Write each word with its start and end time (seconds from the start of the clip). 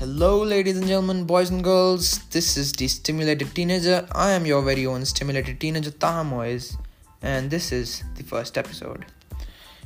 Hello, 0.00 0.42
ladies 0.42 0.78
and 0.78 0.86
gentlemen, 0.86 1.24
boys 1.24 1.50
and 1.50 1.62
girls. 1.62 2.20
This 2.30 2.56
is 2.56 2.72
the 2.72 2.88
Stimulated 2.88 3.54
Teenager. 3.54 4.08
I 4.12 4.30
am 4.30 4.46
your 4.46 4.62
very 4.62 4.86
own 4.86 5.04
Stimulated 5.04 5.60
Teenager, 5.60 5.90
Taha 5.90 6.24
Moyes, 6.24 6.78
and 7.20 7.50
this 7.50 7.70
is 7.70 8.02
the 8.16 8.22
first 8.22 8.56
episode. 8.56 9.04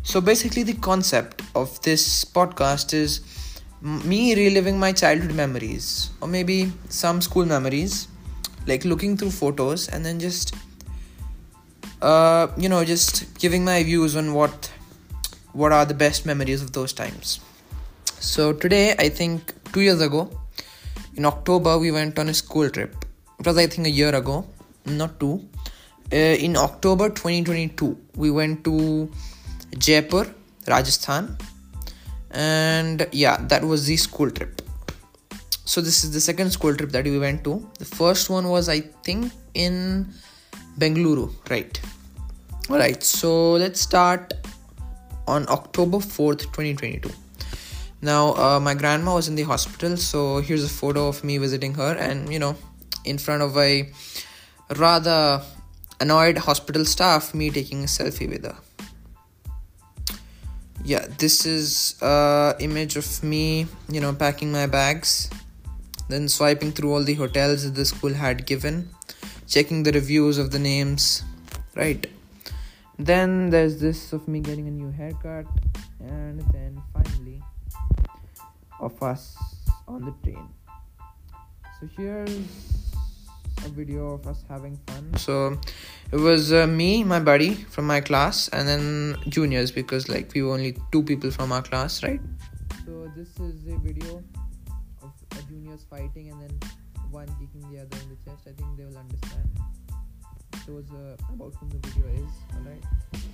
So, 0.05 0.20
basically, 0.20 0.62
the 0.62 0.74
concept 0.74 1.42
of 1.56 1.82
this 1.82 2.24
podcast 2.24 2.95
is 2.95 3.23
me 3.82 4.37
reliving 4.37 4.79
my 4.79 4.92
childhood 4.92 5.34
memories, 5.34 6.11
or 6.20 6.28
maybe 6.28 6.70
some 6.88 7.20
school 7.20 7.45
memories, 7.45 8.06
like 8.69 8.84
looking 8.84 9.16
through 9.16 9.33
photos 9.33 9.88
and 9.88 10.06
then 10.06 10.20
just, 10.20 10.55
uh, 12.02 12.46
you 12.56 12.69
know, 12.69 12.84
just 12.84 13.37
giving 13.41 13.65
my 13.65 13.83
views 13.83 14.15
on 14.15 14.33
what 14.33 14.70
what 15.55 15.73
are 15.73 15.84
the 15.84 16.01
best 16.06 16.24
memories 16.24 16.62
of 16.62 16.70
those 16.70 16.92
times. 16.92 17.41
So 18.20 18.52
today, 18.52 18.95
I 18.96 19.09
think 19.09 19.53
two 19.74 19.80
years 19.80 20.01
ago, 20.01 20.30
in 21.16 21.27
October, 21.27 21.78
we 21.78 21.91
went 21.91 22.19
on 22.19 22.28
a 22.28 22.34
school 22.34 22.70
trip. 22.70 22.95
It 23.41 23.46
was, 23.46 23.59
I 23.59 23.66
think, 23.66 23.87
a 23.88 23.91
year 23.91 24.14
ago, 24.14 24.47
not 24.87 25.19
two. 25.19 25.47
Uh, 26.12 26.16
in 26.47 26.56
October 26.56 27.09
2022, 27.09 27.97
we 28.16 28.30
went 28.30 28.64
to 28.64 29.10
Jaipur, 29.77 30.33
Rajasthan, 30.69 31.37
and 32.30 33.09
yeah, 33.12 33.37
that 33.48 33.64
was 33.64 33.87
the 33.87 33.97
school 33.97 34.30
trip. 34.30 34.62
So 35.64 35.80
this 35.80 36.05
is 36.05 36.12
the 36.12 36.20
second 36.20 36.50
school 36.50 36.77
trip 36.77 36.91
that 36.91 37.05
we 37.05 37.19
went 37.19 37.42
to. 37.45 37.69
The 37.78 37.84
first 37.84 38.30
one 38.30 38.48
was, 38.48 38.69
I 38.69 38.80
think, 38.80 39.33
in 39.55 40.09
Bengaluru, 40.78 41.33
right? 41.50 41.80
All 42.70 42.78
right. 42.78 43.02
So 43.02 43.52
let's 43.52 43.80
start 43.80 44.34
on 45.27 45.47
October 45.48 45.98
4th, 45.98 46.42
2022 46.52 47.11
now, 48.05 48.34
uh, 48.36 48.60
my 48.60 48.74
grandma 48.74 49.14
was 49.14 49.28
in 49.28 49.34
the 49.34 49.44
hospital, 49.44 49.97
so 49.97 50.41
here's 50.41 50.62
a 50.62 50.69
photo 50.69 51.08
of 51.08 51.24
me 51.24 51.38
visiting 51.38 51.72
her, 51.72 51.97
and 51.97 52.30
you 52.30 52.38
know, 52.38 52.55
in 53.06 53.16
front 53.16 53.42
of 53.42 53.56
a 53.56 53.88
rather 54.77 55.41
annoyed 56.00 56.36
hospital 56.36 56.84
staff, 56.84 57.33
me 57.33 57.48
taking 57.48 57.83
a 57.83 57.86
selfie 57.86 58.28
with 58.28 58.44
her. 58.44 58.56
Yeah, 60.84 61.06
this 61.16 61.46
is 61.46 61.96
a 62.02 62.55
image 62.61 62.96
of 62.96 63.22
me, 63.22 63.66
you 63.88 64.02
know, 64.02 64.12
packing 64.12 64.52
my 64.52 64.66
bags, 64.66 65.30
then 66.11 66.28
swiping 66.28 66.72
through 66.72 66.92
all 66.92 67.02
the 67.02 67.14
hotels 67.14 67.64
that 67.64 67.74
the 67.74 67.86
school 67.86 68.12
had 68.12 68.44
given, 68.44 68.91
checking 69.48 69.83
the 69.83 69.92
reviews 69.92 70.36
of 70.36 70.50
the 70.50 70.58
names, 70.58 71.22
right? 71.74 72.06
Then 72.98 73.48
there's 73.48 73.80
this 73.80 74.12
of 74.12 74.28
me 74.28 74.41
getting 74.41 74.68
a 74.68 74.70
new 74.70 74.91
haircut, 74.91 75.46
and 76.00 76.41
then 76.52 76.83
of 78.84 79.02
us 79.02 79.36
on 79.88 80.04
the 80.04 80.14
train. 80.22 80.48
So 81.80 81.88
here's 81.96 82.30
a 83.64 83.68
video 83.70 84.12
of 84.12 84.27
us 84.27 84.44
having 84.48 84.78
fun. 84.86 85.14
So 85.16 85.58
it 86.12 86.16
was 86.16 86.52
uh, 86.52 86.66
me, 86.66 87.02
my 87.02 87.20
buddy 87.20 87.55
from 87.55 87.86
my 87.86 88.00
class, 88.00 88.48
and 88.48 88.68
then 88.68 89.16
juniors 89.28 89.70
because 89.70 90.08
like 90.08 90.32
we 90.34 90.42
were 90.42 90.52
only 90.52 90.77
two 90.92 91.02
people 91.02 91.30
from 91.30 91.50
our 91.50 91.62
class, 91.62 92.02
right? 92.02 92.20
So 92.84 93.10
this 93.16 93.28
is 93.40 93.66
a 93.66 93.78
video 93.78 94.22
of 95.02 95.12
uh, 95.32 95.36
juniors 95.48 95.84
fighting 95.88 96.30
and 96.30 96.40
then 96.42 96.58
one 97.10 97.28
kicking 97.40 97.64
the 97.72 97.80
other 97.80 97.96
in 98.02 98.08
the 98.10 98.18
chest. 98.24 98.46
I 98.46 98.52
think 98.52 98.77
they 98.77 98.84
will 98.84 98.98
understand. 98.98 99.48
Shows 100.66 100.90
uh, 100.92 101.16
about 101.32 101.55
whom 101.60 101.70
the 101.70 101.78
video 101.88 102.24
is, 102.24 102.30
alright. 102.56 102.84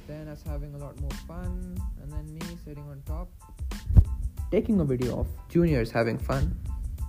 Then 0.07 0.29
us 0.29 0.43
having 0.45 0.75
a 0.75 0.79
lot 0.79 1.01
more 1.01 1.17
fun, 1.29 1.77
and 2.03 2.13
then 2.13 2.27
me 2.35 2.59
sitting 2.65 2.85
on 2.85 3.03
top 3.07 3.29
taking 4.51 4.81
a 4.81 4.85
video 4.85 5.21
of 5.21 5.29
juniors 5.49 5.91
having 5.91 6.19
fun. 6.19 6.59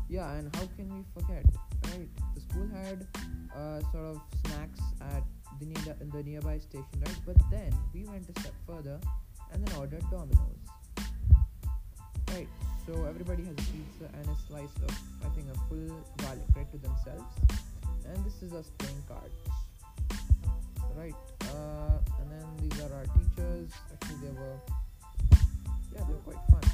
Yeah, 0.09 0.31
and 0.33 0.55
how 0.55 0.67
can 0.77 0.93
we 0.93 1.03
forget, 1.15 1.45
right? 1.85 2.07
The 2.35 2.41
school 2.41 2.67
had 2.73 3.07
uh, 3.55 3.79
sort 3.91 4.05
of 4.05 4.21
snacks 4.45 4.79
at 5.01 5.23
the, 5.59 5.65
ne- 5.65 6.09
the 6.11 6.23
nearby 6.23 6.59
station, 6.59 6.85
right? 6.99 7.19
But 7.25 7.37
then 7.49 7.73
we 7.93 8.05
went 8.05 8.29
a 8.29 8.39
step 8.41 8.53
further 8.67 8.99
and 9.51 9.65
then 9.65 9.75
ordered 9.77 10.03
Domino's. 10.11 10.59
Right, 12.27 12.47
so 12.85 13.05
everybody 13.05 13.43
has 13.43 13.53
a 13.53 13.71
pizza 13.71 14.07
and 14.13 14.27
a 14.27 14.37
slice 14.47 14.75
of, 14.87 14.95
I 15.25 15.29
think, 15.35 15.47
a 15.49 15.57
full 15.67 16.05
garlic 16.17 16.47
bread 16.49 16.71
to 16.71 16.77
themselves. 16.77 17.35
And 18.05 18.23
this 18.23 18.41
is 18.43 18.53
us 18.53 18.69
playing 18.77 19.03
cards. 19.07 19.35
Right, 20.95 21.15
uh, 21.55 21.97
and 22.21 22.31
then 22.31 22.45
these 22.61 22.79
are 22.81 22.93
our 22.93 23.05
teachers. 23.05 23.71
Actually, 23.93 24.27
they 24.27 24.33
were, 24.39 24.59
yeah, 25.95 26.03
they 26.05 26.13
were 26.13 26.19
quite 26.19 26.39
fun 26.51 26.70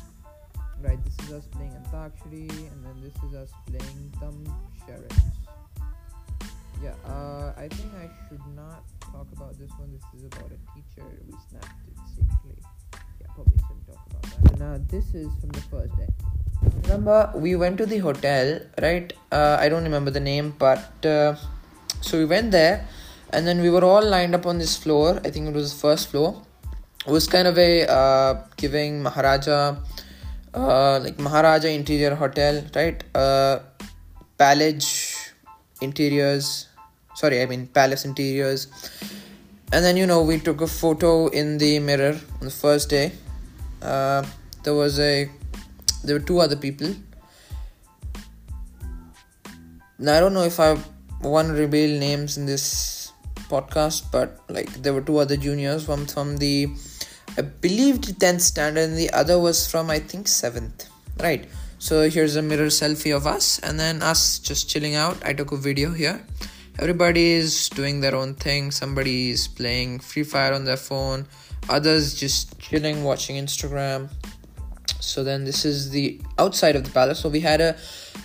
right 0.81 0.99
this 1.05 1.27
is 1.27 1.33
us 1.33 1.45
playing 1.55 1.73
antakshari 1.79 2.47
and 2.71 2.85
then 2.85 2.95
this 3.01 3.15
is 3.23 3.33
us 3.35 3.51
playing 3.65 4.11
thumb 4.19 4.43
yeah 6.83 6.93
uh, 7.05 7.53
i 7.57 7.67
think 7.67 7.89
i 8.03 8.07
should 8.27 8.45
not 8.55 8.83
talk 9.11 9.27
about 9.35 9.57
this 9.57 9.71
one. 9.79 9.89
This 9.91 10.05
is 10.19 10.25
about 10.27 10.51
a 10.57 10.59
teacher 10.73 11.07
we 11.27 11.35
snapped 11.49 11.81
it 11.89 11.97
secretly. 12.15 12.57
Yeah 13.21 13.27
probably 13.35 13.59
shouldn't 13.65 13.87
talk 13.87 14.01
about 14.09 14.23
that. 14.23 14.59
Now 14.59 14.73
this 14.93 15.13
is 15.13 15.29
from 15.39 15.49
the 15.49 15.61
first 15.71 15.95
day. 15.97 16.09
Remember 16.83 17.31
we 17.35 17.55
went 17.55 17.77
to 17.77 17.85
the 17.85 17.99
hotel 17.99 18.59
right? 18.81 19.13
Uh, 19.31 19.57
i 19.59 19.69
don't 19.69 19.83
remember 19.83 20.11
the 20.11 20.19
name 20.19 20.53
but 20.57 21.05
uh, 21.05 21.35
so 22.01 22.17
we 22.17 22.25
went 22.25 22.51
there 22.51 22.87
and 23.31 23.47
then 23.47 23.61
we 23.61 23.69
were 23.69 23.83
all 23.83 24.05
lined 24.05 24.35
up 24.35 24.45
on 24.45 24.57
this 24.57 24.77
floor. 24.77 25.19
I 25.25 25.29
think 25.31 25.47
it 25.47 25.53
was 25.53 25.73
the 25.73 25.79
first 25.79 26.09
floor. 26.11 26.41
It 27.05 27.11
was 27.11 27.27
kind 27.27 27.47
of 27.47 27.57
a 27.57 27.71
uh, 27.87 28.43
giving 28.55 29.03
maharaja 29.03 29.77
uh, 30.57 30.99
like 30.99 31.19
Maharaja 31.19 31.69
Interior 31.69 32.15
Hotel, 32.15 32.63
right? 32.75 33.03
Uh, 33.15 33.59
Palace 34.37 35.31
Interiors, 35.81 36.67
sorry, 37.15 37.41
I 37.41 37.45
mean 37.45 37.67
Palace 37.67 38.05
Interiors. 38.05 38.67
And 39.71 39.83
then, 39.83 39.97
you 39.97 40.07
know, 40.07 40.21
we 40.23 40.39
took 40.39 40.61
a 40.61 40.67
photo 40.67 41.27
in 41.27 41.57
the 41.57 41.79
mirror 41.79 42.17
on 42.39 42.45
the 42.45 42.49
first 42.49 42.89
day. 42.89 43.11
Uh, 43.81 44.23
there 44.63 44.73
was 44.73 44.99
a, 44.99 45.29
there 46.03 46.15
were 46.17 46.25
two 46.25 46.39
other 46.39 46.55
people. 46.55 46.95
Now, 49.99 50.15
I 50.15 50.19
don't 50.19 50.33
know 50.33 50.43
if 50.43 50.59
I 50.59 50.77
want 51.21 51.49
to 51.49 51.53
reveal 51.53 51.99
names 51.99 52.37
in 52.37 52.45
this 52.45 53.11
podcast, 53.49 54.03
but 54.11 54.39
like 54.49 54.71
there 54.83 54.93
were 54.93 55.01
two 55.01 55.17
other 55.17 55.37
juniors 55.37 55.85
from 55.85 56.05
from 56.05 56.37
the 56.37 56.69
I 57.37 57.41
believed 57.43 58.19
10th 58.19 58.41
standard 58.41 58.81
and 58.81 58.97
the 58.97 59.11
other 59.11 59.37
was 59.39 59.69
from 59.69 59.91
I 59.91 59.99
think 59.99 60.25
7th. 60.25 60.87
Right. 61.19 61.47
So 61.77 62.09
here's 62.09 62.35
a 62.35 62.41
mirror 62.41 62.67
selfie 62.67 63.15
of 63.15 63.27
us 63.27 63.59
and 63.59 63.79
then 63.79 64.01
us 64.01 64.39
just 64.39 64.67
chilling 64.67 64.95
out. 64.95 65.17
I 65.23 65.33
took 65.33 65.51
a 65.51 65.57
video 65.57 65.91
here. 65.91 66.25
Everybody 66.79 67.33
is 67.33 67.69
doing 67.69 68.01
their 68.01 68.15
own 68.15 68.33
thing. 68.33 68.71
Somebody 68.71 69.29
is 69.29 69.47
playing 69.47 69.99
Free 69.99 70.23
Fire 70.23 70.53
on 70.53 70.65
their 70.65 70.77
phone. 70.77 71.27
Others 71.69 72.15
just 72.15 72.57
chilling, 72.59 73.03
watching 73.03 73.35
Instagram. 73.35 74.09
So 74.99 75.23
then 75.23 75.43
this 75.43 75.63
is 75.63 75.91
the 75.91 76.19
outside 76.39 76.75
of 76.75 76.83
the 76.85 76.91
palace. 76.91 77.19
So 77.19 77.29
we 77.29 77.39
had 77.39 77.61
a 77.61 77.77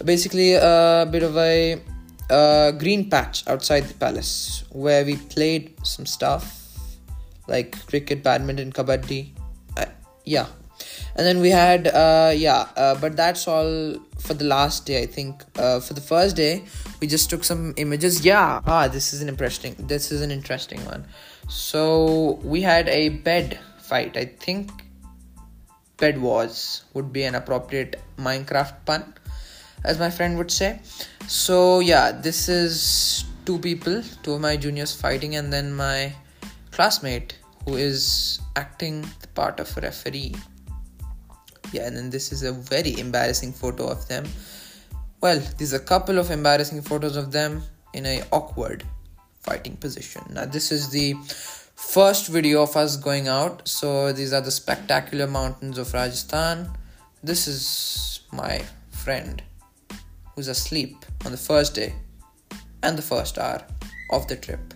basically 0.02 0.54
a 0.54 1.06
bit 1.10 1.22
of 1.22 1.36
a, 1.36 1.82
a 2.30 2.72
green 2.78 3.10
patch 3.10 3.46
outside 3.46 3.84
the 3.84 3.94
palace 3.94 4.64
where 4.70 5.04
we 5.04 5.16
played 5.16 5.74
some 5.82 6.06
stuff 6.06 6.61
like 7.46 7.86
cricket, 7.86 8.22
badminton, 8.22 8.72
kabaddi. 8.72 9.30
Uh, 9.76 9.86
yeah, 10.24 10.46
and 11.16 11.26
then 11.26 11.40
we 11.40 11.50
had 11.50 11.88
uh, 11.88 12.32
yeah, 12.34 12.68
uh, 12.76 12.94
but 13.00 13.16
that's 13.16 13.46
all 13.46 13.96
for 14.18 14.34
the 14.34 14.44
last 14.44 14.86
day. 14.86 15.02
I 15.02 15.06
think 15.06 15.44
uh, 15.56 15.80
for 15.80 15.94
the 15.94 16.00
first 16.00 16.36
day 16.36 16.64
we 17.00 17.06
just 17.06 17.28
took 17.30 17.44
some 17.44 17.74
images. 17.76 18.24
Yeah, 18.24 18.60
ah, 18.66 18.88
this 18.88 19.12
is 19.12 19.22
an 19.22 19.28
interesting. 19.28 19.74
This 19.78 20.10
is 20.10 20.22
an 20.22 20.30
interesting 20.30 20.84
one. 20.86 21.06
So 21.48 22.40
we 22.42 22.62
had 22.62 22.88
a 22.88 23.10
bed 23.10 23.58
fight. 23.78 24.16
I 24.16 24.24
think 24.24 24.70
bed 25.98 26.20
wars 26.20 26.84
would 26.94 27.12
be 27.12 27.24
an 27.24 27.34
appropriate 27.34 28.00
Minecraft 28.16 28.84
pun, 28.86 29.14
as 29.84 29.98
my 29.98 30.10
friend 30.10 30.38
would 30.38 30.50
say. 30.50 30.80
So 31.26 31.80
yeah, 31.80 32.12
this 32.12 32.48
is 32.48 33.24
two 33.44 33.58
people, 33.58 34.02
two 34.22 34.34
of 34.34 34.40
my 34.40 34.56
juniors 34.56 34.94
fighting, 34.94 35.36
and 35.36 35.52
then 35.52 35.74
my 35.74 36.14
classmate 36.72 37.38
who 37.64 37.76
is 37.76 38.40
acting 38.56 39.02
the 39.20 39.28
part 39.28 39.60
of 39.60 39.76
a 39.76 39.80
referee. 39.82 40.34
Yeah, 41.72 41.86
and 41.86 41.96
then 41.96 42.10
this 42.10 42.32
is 42.32 42.42
a 42.42 42.52
very 42.52 42.98
embarrassing 42.98 43.52
photo 43.52 43.86
of 43.86 44.08
them. 44.08 44.26
Well, 45.20 45.40
there's 45.56 45.72
a 45.72 45.78
couple 45.78 46.18
of 46.18 46.30
embarrassing 46.30 46.82
photos 46.82 47.16
of 47.16 47.30
them 47.30 47.62
in 47.94 48.04
a 48.06 48.22
awkward 48.32 48.84
fighting 49.40 49.76
position. 49.76 50.22
Now 50.30 50.46
this 50.46 50.72
is 50.72 50.90
the 50.90 51.14
first 51.76 52.28
video 52.28 52.62
of 52.62 52.76
us 52.76 52.96
going 52.96 53.28
out. 53.28 53.68
So 53.68 54.12
these 54.12 54.32
are 54.32 54.40
the 54.40 54.50
spectacular 54.50 55.26
mountains 55.26 55.78
of 55.78 55.92
Rajasthan. 55.92 56.68
This 57.22 57.46
is 57.46 58.20
my 58.32 58.62
friend 58.90 59.42
who's 60.34 60.48
asleep 60.48 61.04
on 61.24 61.32
the 61.32 61.38
first 61.38 61.74
day 61.74 61.94
and 62.82 62.96
the 62.96 63.02
first 63.02 63.38
hour 63.38 63.62
of 64.10 64.26
the 64.28 64.36
trip 64.36 64.71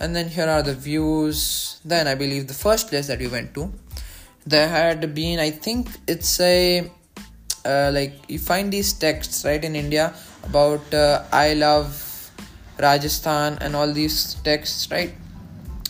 and 0.00 0.14
then 0.14 0.28
here 0.28 0.48
are 0.48 0.62
the 0.62 0.74
views. 0.74 1.80
Then 1.84 2.08
i 2.08 2.14
believe 2.14 2.46
the 2.48 2.54
first 2.54 2.88
place 2.88 3.06
that 3.08 3.18
we 3.18 3.28
went 3.28 3.54
to 3.54 3.72
there 4.46 4.68
had 4.68 5.14
been 5.14 5.38
i 5.38 5.50
think 5.50 5.88
it's 6.06 6.38
a 6.40 6.90
uh, 7.64 7.90
like 7.94 8.12
you 8.28 8.38
find 8.38 8.72
these 8.72 8.92
texts 8.92 9.44
right 9.44 9.64
in 9.64 9.74
india 9.74 10.14
about 10.44 10.94
uh, 10.94 11.24
i 11.32 11.54
love 11.54 12.14
rajasthan 12.78 13.56
and 13.60 13.76
all 13.76 13.92
these 13.92 14.34
texts 14.44 14.90
right? 14.90 15.14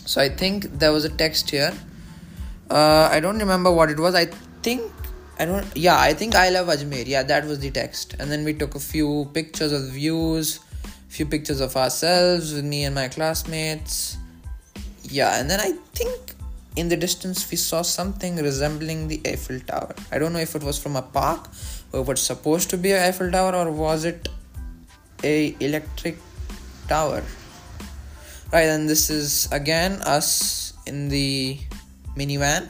So 0.05 0.21
i 0.21 0.29
think 0.29 0.65
there 0.79 0.91
was 0.91 1.03
a 1.03 1.09
text 1.09 1.49
here. 1.49 1.73
Uh, 2.69 3.09
i 3.11 3.19
don't 3.19 3.39
remember 3.39 3.71
what 3.71 3.89
it 3.89 3.99
was. 3.99 4.13
I 4.15 4.25
think 4.61 4.91
i 5.39 5.45
don't 5.45 5.65
yeah 5.75 5.99
i 5.99 6.13
think 6.13 6.35
i 6.35 6.49
love 6.49 6.67
ajmer. 6.67 7.05
Yeah 7.05 7.23
that 7.23 7.45
was 7.45 7.59
the 7.59 7.71
text. 7.71 8.15
And 8.19 8.31
then 8.31 8.45
we 8.45 8.53
took 8.53 8.75
a 8.75 8.79
few 8.79 9.29
pictures 9.33 9.71
of 9.71 9.85
the 9.85 9.91
views 9.91 10.59
few 11.07 11.25
pictures 11.25 11.61
of 11.61 11.75
ourselves 11.75 12.53
with 12.53 12.65
me 12.65 12.83
and 12.83 12.95
my 12.95 13.07
classmates. 13.07 14.17
Yeah 15.03 15.39
and 15.39 15.49
then 15.49 15.59
i 15.59 15.71
think 15.93 16.35
in 16.75 16.89
the 16.89 16.97
distance 16.97 17.49
we 17.49 17.57
saw 17.57 17.81
something 17.81 18.35
resembling 18.35 19.07
the 19.07 19.21
eiffel 19.25 19.59
tower. 19.61 19.95
I 20.11 20.19
don't 20.19 20.33
know 20.33 20.39
if 20.39 20.55
it 20.55 20.63
was 20.63 20.77
from 20.77 20.95
a 20.95 21.01
park 21.01 21.49
or 21.91 22.01
it 22.01 22.07
was 22.07 22.21
supposed 22.21 22.69
to 22.71 22.77
be 22.77 22.91
a 22.91 23.07
eiffel 23.07 23.31
tower 23.31 23.55
or 23.55 23.71
was 23.71 24.03
it 24.03 24.27
a 25.23 25.55
electric 25.59 26.17
tower? 26.87 27.23
Right 28.51 28.67
and 28.67 28.89
this 28.89 29.09
is 29.09 29.47
again 29.51 30.01
us 30.01 30.73
in 30.85 31.09
the 31.09 31.59
minivan. 32.15 32.67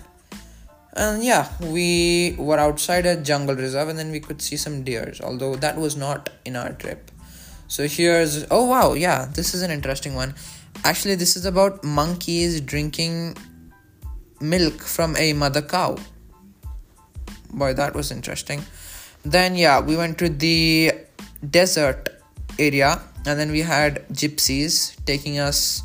And 0.94 1.24
yeah 1.24 1.50
we 1.60 2.36
were 2.38 2.60
outside 2.60 3.06
a 3.06 3.16
jungle 3.18 3.56
reserve 3.56 3.90
and 3.90 3.98
then 3.98 4.12
we 4.12 4.20
could 4.20 4.42
see 4.42 4.56
some 4.56 4.84
deers 4.84 5.20
although 5.20 5.56
that 5.56 5.78
was 5.78 5.98
not 5.98 6.30
in 6.46 6.56
our 6.56 6.72
trip 6.74 7.12
so 7.68 7.88
here's 7.88 8.46
oh 8.52 8.66
wow 8.66 8.94
yeah 8.94 9.26
this 9.34 9.54
is 9.54 9.62
an 9.62 9.72
interesting 9.72 10.16
one. 10.16 10.36
Actually 10.84 11.16
this 11.16 11.36
is 11.36 11.46
about 11.46 11.84
monkeys 11.84 12.62
drinking 12.62 13.36
milk 14.40 14.82
from 14.82 15.16
a 15.18 15.34
mother 15.34 15.62
cow. 15.62 15.98
Boy 17.52 17.74
that 17.74 17.96
was 17.96 18.12
interesting. 18.12 18.62
Then 19.24 19.56
yeah 19.56 19.80
we 19.80 19.98
went 19.98 20.18
to 20.20 20.30
the 20.30 20.94
desert 21.50 22.10
area 22.60 23.02
and 23.26 23.40
then 23.40 23.52
we 23.52 23.62
had 23.62 24.08
gypsies 24.10 24.96
taking 25.06 25.40
us 25.40 25.82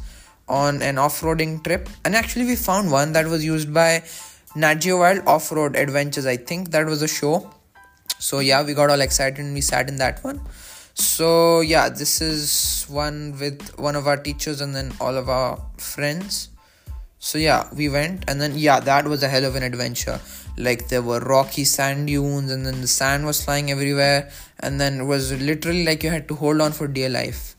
on 0.49 0.83
an 0.83 0.99
off-roading 0.99 1.65
trip. 1.65 1.89
And 2.05 2.15
actually 2.15 2.45
we 2.45 2.57
found 2.57 2.91
one 2.91 3.13
that 3.13 3.27
was 3.27 3.43
used 3.45 3.73
by 3.73 4.03
Nat 4.55 4.85
Wild 4.85 5.27
Off-Road 5.27 5.77
Adventures 5.77 6.27
I 6.27 6.37
think. 6.37 6.73
That 6.73 6.87
was 6.87 7.01
a 7.01 7.09
show. 7.09 7.51
So 8.19 8.41
yeah 8.41 8.63
we 8.63 8.75
got 8.75 8.91
all 8.91 9.01
excited 9.01 9.39
and 9.39 9.55
we 9.55 9.63
sat 9.63 9.89
in 9.89 9.97
that 9.97 10.23
one 10.23 10.43
so 11.01 11.61
yeah 11.61 11.89
this 11.89 12.21
is 12.21 12.85
one 12.89 13.37
with 13.41 13.79
one 13.79 13.97
of 13.97 14.07
our 14.07 14.17
teachers 14.17 14.61
and 14.61 14.75
then 14.75 14.93
all 15.01 15.17
of 15.17 15.29
our 15.29 15.59
friends. 15.79 16.51
So 17.19 17.39
yeah 17.39 17.69
we 17.75 17.89
went. 17.89 18.25
And 18.29 18.41
then 18.41 18.59
yeah 18.59 18.81
that 18.81 19.07
was 19.07 19.23
a 19.23 19.29
hell 19.29 19.45
of 19.45 19.57
an 19.57 19.63
adventure. 19.63 20.21
Like 20.57 20.89
there 20.89 21.03
were 21.03 21.21
rocky 21.21 21.65
sand 21.65 22.09
dunes 22.09 22.51
and 22.51 22.67
then 22.67 22.81
the 22.81 22.89
sand 22.89 23.25
was 23.25 23.43
flying 23.43 23.71
everywhere. 23.71 24.31
And 24.61 24.81
then 24.81 25.01
it 25.01 25.05
was 25.05 25.33
literally 25.41 25.85
like 25.85 26.03
you 26.03 26.11
had 26.11 26.29
to 26.29 26.35
hold 26.35 26.61
on 26.61 26.73
for 26.73 26.87
dear 26.87 27.09
life. 27.09 27.57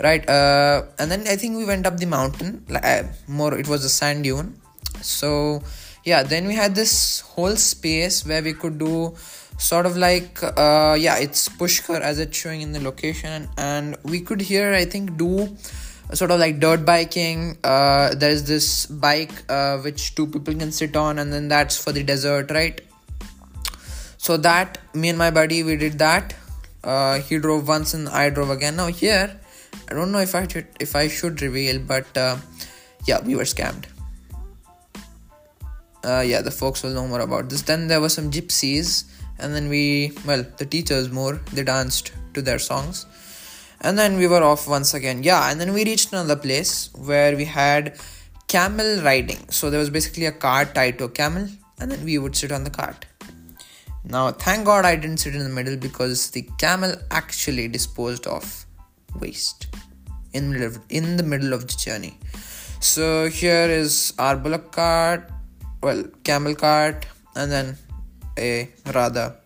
Right 0.00 0.28
uh, 0.30 0.84
and 1.00 1.10
then 1.10 1.26
i 1.26 1.34
think 1.34 1.56
we 1.56 1.64
went 1.64 1.84
up 1.84 1.96
the 1.96 2.06
mountain. 2.06 2.64
Like 2.68 2.84
uh, 2.84 3.02
more 3.26 3.58
it 3.58 3.66
was 3.66 3.84
a 3.84 3.88
sand 3.88 4.24
dune. 4.24 4.60
So 5.02 5.62
yeah 6.04 6.22
then 6.22 6.46
we 6.46 6.54
had 6.54 6.74
this 6.74 7.20
whole 7.20 7.56
space 7.56 8.24
where 8.24 8.42
we 8.42 8.52
could 8.52 8.78
do 8.78 9.14
sort 9.58 9.86
of 9.86 9.96
like 9.96 10.40
uh, 10.42 10.96
yeah 10.98 11.18
it's 11.18 11.48
pushkar 11.48 12.00
as 12.00 12.18
it's 12.18 12.36
showing 12.36 12.62
in 12.62 12.72
the 12.72 12.80
location. 12.80 13.48
And 13.58 13.96
we 14.04 14.20
could 14.20 14.40
here 14.40 14.72
i 14.72 14.84
think 14.84 15.16
do 15.16 15.56
sort 16.14 16.30
of 16.30 16.40
like 16.40 16.58
dirt 16.60 16.84
biking. 16.84 17.58
Uh, 17.62 18.14
there's 18.14 18.44
this 18.44 18.86
bike 18.86 19.44
uh, 19.50 19.78
which 19.78 20.14
two 20.14 20.26
people 20.26 20.54
can 20.54 20.72
sit 20.72 20.96
on 20.96 21.18
and 21.18 21.32
then 21.32 21.48
that's 21.48 21.82
for 21.82 21.92
the 21.92 22.02
desert 22.02 22.50
right? 22.50 22.80
So 24.16 24.36
that 24.38 24.78
me 24.94 25.10
and 25.10 25.18
my 25.18 25.30
buddy 25.30 25.62
we 25.62 25.76
did 25.76 25.98
that. 25.98 26.34
Uh, 26.82 27.18
he 27.18 27.38
drove 27.38 27.68
once 27.68 27.92
and 27.92 28.08
i 28.08 28.30
drove 28.30 28.50
again. 28.50 28.76
Now 28.76 28.86
here 28.86 29.38
i 29.90 29.94
don't 29.94 30.12
know 30.12 30.18
if 30.20 30.34
i 30.34 30.46
should 30.46 30.66
if 30.80 30.94
i 30.96 31.08
should 31.08 31.40
reveal 31.42 31.78
but 31.78 32.16
uh, 32.16 32.36
yeah 33.06 33.20
we 33.22 33.34
were 33.34 33.44
scammed. 33.44 33.84
Uh, 36.04 36.20
yeah 36.20 36.40
the 36.40 36.50
folks 36.50 36.82
will 36.82 36.92
know 36.94 37.06
more 37.06 37.20
about 37.20 37.50
this. 37.50 37.62
Then 37.62 37.88
there 37.88 38.00
were 38.00 38.08
some 38.08 38.30
gypsies 38.30 39.04
and 39.38 39.54
then 39.54 39.68
we 39.68 40.12
well 40.26 40.44
the 40.56 40.66
teachers 40.66 41.10
more 41.10 41.34
they 41.52 41.62
danced 41.62 42.12
to 42.34 42.42
their 42.42 42.58
songs. 42.58 43.06
And 43.80 43.96
then 43.96 44.16
we 44.16 44.26
were 44.26 44.42
off 44.42 44.66
once 44.66 44.94
again. 44.94 45.22
Yeah 45.22 45.50
and 45.50 45.60
then 45.60 45.72
we 45.72 45.84
reached 45.84 46.12
another 46.12 46.36
place 46.36 46.90
where 46.94 47.36
we 47.36 47.44
had 47.44 47.98
camel 48.48 49.02
riding. 49.02 49.48
So 49.50 49.70
there 49.70 49.78
was 49.78 49.90
basically 49.90 50.26
a 50.26 50.32
cart 50.32 50.74
tied 50.74 50.98
to 50.98 51.04
a 51.04 51.08
camel 51.08 51.48
and 51.80 51.90
then 51.90 52.04
we 52.04 52.18
would 52.18 52.36
sit 52.36 52.52
on 52.52 52.64
the 52.64 52.70
cart. 52.70 53.06
Now 54.04 54.30
thank 54.32 54.64
god 54.66 54.84
i 54.84 54.96
didn't 54.96 55.18
sit 55.18 55.34
in 55.34 55.42
the 55.42 55.54
middle 55.60 55.76
because 55.76 56.30
the 56.30 56.42
camel 56.58 56.94
actually 57.10 57.68
disposed 57.68 58.26
of 58.26 58.66
waste 59.20 59.66
in 60.32 60.44
the 60.44 60.52
middle 60.52 60.66
of, 60.66 60.78
in 60.88 61.16
the 61.16 61.22
middle 61.22 61.52
of 61.52 61.66
the 61.68 61.74
journey. 61.74 62.18
So 62.80 63.28
here 63.28 63.68
is 63.68 64.14
our 64.18 64.36
bullock 64.36 64.72
cart 64.72 65.30
well 65.82 66.02
camel 66.24 66.54
cart 66.54 67.06
and 67.36 67.52
then 67.52 67.76
a 68.38 68.70
rather 68.94 69.36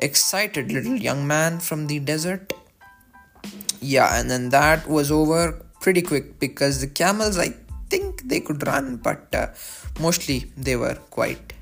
excited 0.00 0.72
little 0.72 0.96
young 0.96 1.26
man 1.26 1.60
from 1.60 1.86
the 1.86 1.98
desert. 1.98 2.52
Yeah, 3.80 4.18
and 4.18 4.30
then 4.30 4.48
that 4.50 4.88
was 4.88 5.10
over 5.10 5.62
pretty 5.80 6.02
quick 6.02 6.38
because 6.38 6.80
the 6.80 6.86
camels, 6.86 7.38
I 7.38 7.54
think 7.90 8.28
they 8.28 8.40
could 8.40 8.66
run, 8.66 8.96
but 8.96 9.34
uh, 9.34 9.48
mostly 10.00 10.50
they 10.56 10.76
were 10.76 10.96
quite 11.10 11.52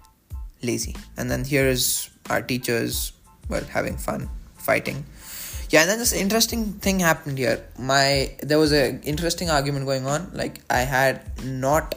lazy. 0.63 0.95
And 1.17 1.31
then 1.31 1.45
here 1.45 1.67
is 1.67 2.11
our 2.31 2.43
teachers, 2.43 3.13
well, 3.49 3.65
having 3.65 3.97
fun 3.97 4.31
fighting. 4.57 5.05
Yeah, 5.71 5.83
and 5.83 5.91
then 5.91 5.99
this 5.99 6.13
interesting 6.13 6.75
thing 6.75 7.01
happened 7.01 7.39
here. 7.39 7.65
My 7.79 8.37
there 8.43 8.59
was 8.59 8.73
a 8.73 9.01
interesting 9.03 9.49
argument 9.49 9.87
going 9.87 10.07
on. 10.07 10.31
Like 10.35 10.61
I 10.69 10.81
had 10.81 11.23
not 11.45 11.95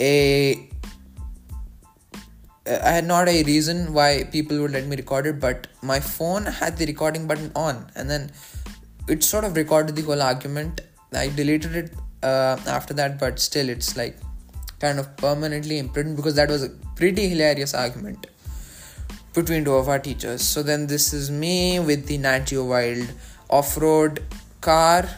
a 0.00 0.68
I 2.68 2.90
had 2.90 3.06
not 3.06 3.28
a 3.28 3.44
reason 3.44 3.92
why 3.92 4.24
people 4.24 4.58
would 4.60 4.72
let 4.72 4.86
me 4.86 4.96
record 4.96 5.26
it, 5.26 5.38
but 5.38 5.68
my 5.82 6.00
phone 6.00 6.46
had 6.46 6.76
the 6.76 6.86
recording 6.86 7.28
button 7.28 7.52
on, 7.54 7.90
and 7.94 8.10
then 8.10 8.32
it 9.08 9.22
sort 9.22 9.44
of 9.44 9.56
recorded 9.56 9.94
the 9.94 10.02
whole 10.02 10.20
argument. 10.20 10.80
I 11.12 11.28
deleted 11.28 11.76
it 11.76 11.92
uh, 12.24 12.58
after 12.66 12.92
that, 12.94 13.20
but 13.20 13.38
still, 13.38 13.68
it's 13.68 13.96
like 13.96 14.16
kind 14.80 14.98
of 14.98 15.16
permanently 15.16 15.78
imprinted 15.78 16.16
because 16.16 16.34
that 16.34 16.48
was 16.48 16.64
a 16.64 16.70
pretty 16.96 17.28
hilarious 17.28 17.72
argument 17.72 18.26
between 19.32 19.64
two 19.64 19.74
of 19.74 19.88
our 19.88 20.00
teachers. 20.00 20.42
So 20.42 20.64
then, 20.64 20.88
this 20.88 21.12
is 21.12 21.30
me 21.30 21.78
with 21.78 22.06
the 22.06 22.18
Nat 22.18 22.50
Wild 22.52 23.12
off-road 23.48 24.24
car, 24.60 25.08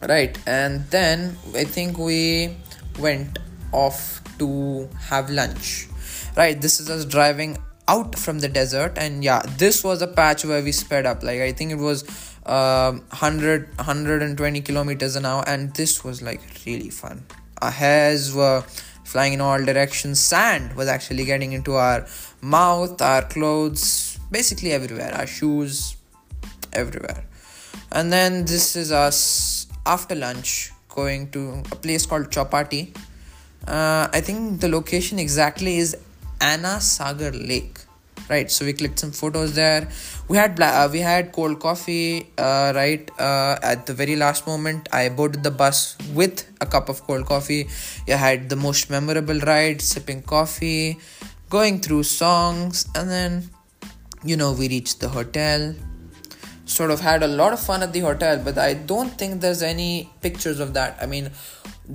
right? 0.00 0.38
And 0.46 0.86
then 0.90 1.36
I 1.54 1.64
think 1.64 1.98
we 1.98 2.56
went 2.98 3.38
off 3.72 4.22
to 4.38 4.88
have 5.10 5.28
lunch 5.28 5.88
right 6.38 6.60
this 6.60 6.78
is 6.80 6.88
us 6.88 7.04
driving 7.04 7.58
out 7.88 8.14
from 8.24 8.38
the 8.38 8.48
desert 8.48 8.98
and 9.04 9.24
yeah 9.24 9.42
this 9.62 9.82
was 9.82 10.02
a 10.02 10.06
patch 10.06 10.44
where 10.44 10.62
we 10.62 10.72
sped 10.72 11.06
up. 11.06 11.22
Like 11.22 11.40
i 11.40 11.52
think 11.52 11.72
it 11.72 11.82
was 11.90 12.04
uh, 12.46 12.92
100 12.92 13.76
120 13.76 14.60
kilometers 14.60 15.16
an 15.16 15.26
hour 15.26 15.42
and 15.46 15.74
this 15.74 16.04
was 16.04 16.22
like 16.22 16.40
really 16.64 16.90
fun. 16.90 17.24
Our 17.60 17.70
hairs 17.70 18.32
were 18.34 18.62
flying 19.04 19.32
in 19.32 19.40
all 19.40 19.62
directions. 19.64 20.20
Sand 20.20 20.76
was 20.76 20.86
actually 20.86 21.24
getting 21.24 21.52
into 21.52 21.74
our 21.74 22.06
mouth 22.40 23.02
our 23.02 23.22
clothes 23.22 24.18
basically 24.30 24.72
everywhere 24.72 25.12
our 25.14 25.26
shoes 25.26 25.96
everywhere. 26.72 27.24
And 27.90 28.12
then 28.12 28.44
this 28.44 28.76
is 28.76 28.92
us 28.92 29.66
after 29.86 30.14
lunch 30.14 30.72
going 30.88 31.30
to 31.30 31.62
a 31.72 31.76
place 31.76 32.04
called 32.04 32.30
chopati 32.30 32.82
uh, 33.66 34.08
i 34.12 34.20
think 34.20 34.60
the 34.60 34.68
location 34.68 35.18
exactly 35.18 35.78
is 35.78 35.96
Anna 36.40 36.80
Sagar 36.80 37.32
Lake. 37.32 37.78
Right, 38.28 38.50
so 38.50 38.66
we 38.66 38.74
clicked 38.74 38.98
some 38.98 39.12
photos 39.12 39.54
there. 39.54 39.88
We 40.28 40.36
had 40.36 40.60
uh, 40.60 40.88
we 40.92 40.98
had 40.98 41.32
cold 41.32 41.60
coffee. 41.60 42.28
Uh, 42.36 42.72
right, 42.74 43.10
uh, 43.18 43.56
at 43.62 43.86
the 43.86 43.94
very 43.94 44.16
last 44.16 44.46
moment, 44.46 44.86
I 44.92 45.08
boarded 45.08 45.42
the 45.42 45.50
bus 45.50 45.96
with 46.12 46.44
a 46.60 46.66
cup 46.66 46.90
of 46.90 47.02
cold 47.04 47.24
coffee. 47.24 47.68
I 48.06 48.16
had 48.16 48.50
the 48.50 48.56
most 48.56 48.90
memorable 48.90 49.38
ride, 49.40 49.80
sipping 49.80 50.22
coffee, 50.22 50.98
going 51.48 51.80
through 51.80 52.02
songs, 52.02 52.86
and 52.94 53.08
then, 53.08 53.50
you 54.22 54.36
know, 54.36 54.52
we 54.52 54.68
reached 54.68 55.00
the 55.00 55.08
hotel 55.08 55.74
sort 56.78 56.90
of 56.94 57.00
had 57.00 57.22
a 57.22 57.30
lot 57.40 57.52
of 57.56 57.60
fun 57.68 57.82
at 57.86 57.92
the 57.96 58.02
hotel 58.08 58.40
but 58.48 58.56
i 58.66 58.72
don't 58.92 59.12
think 59.20 59.40
there's 59.44 59.62
any 59.62 60.10
pictures 60.26 60.60
of 60.64 60.74
that. 60.74 60.96
I 61.04 61.06
mean 61.06 61.30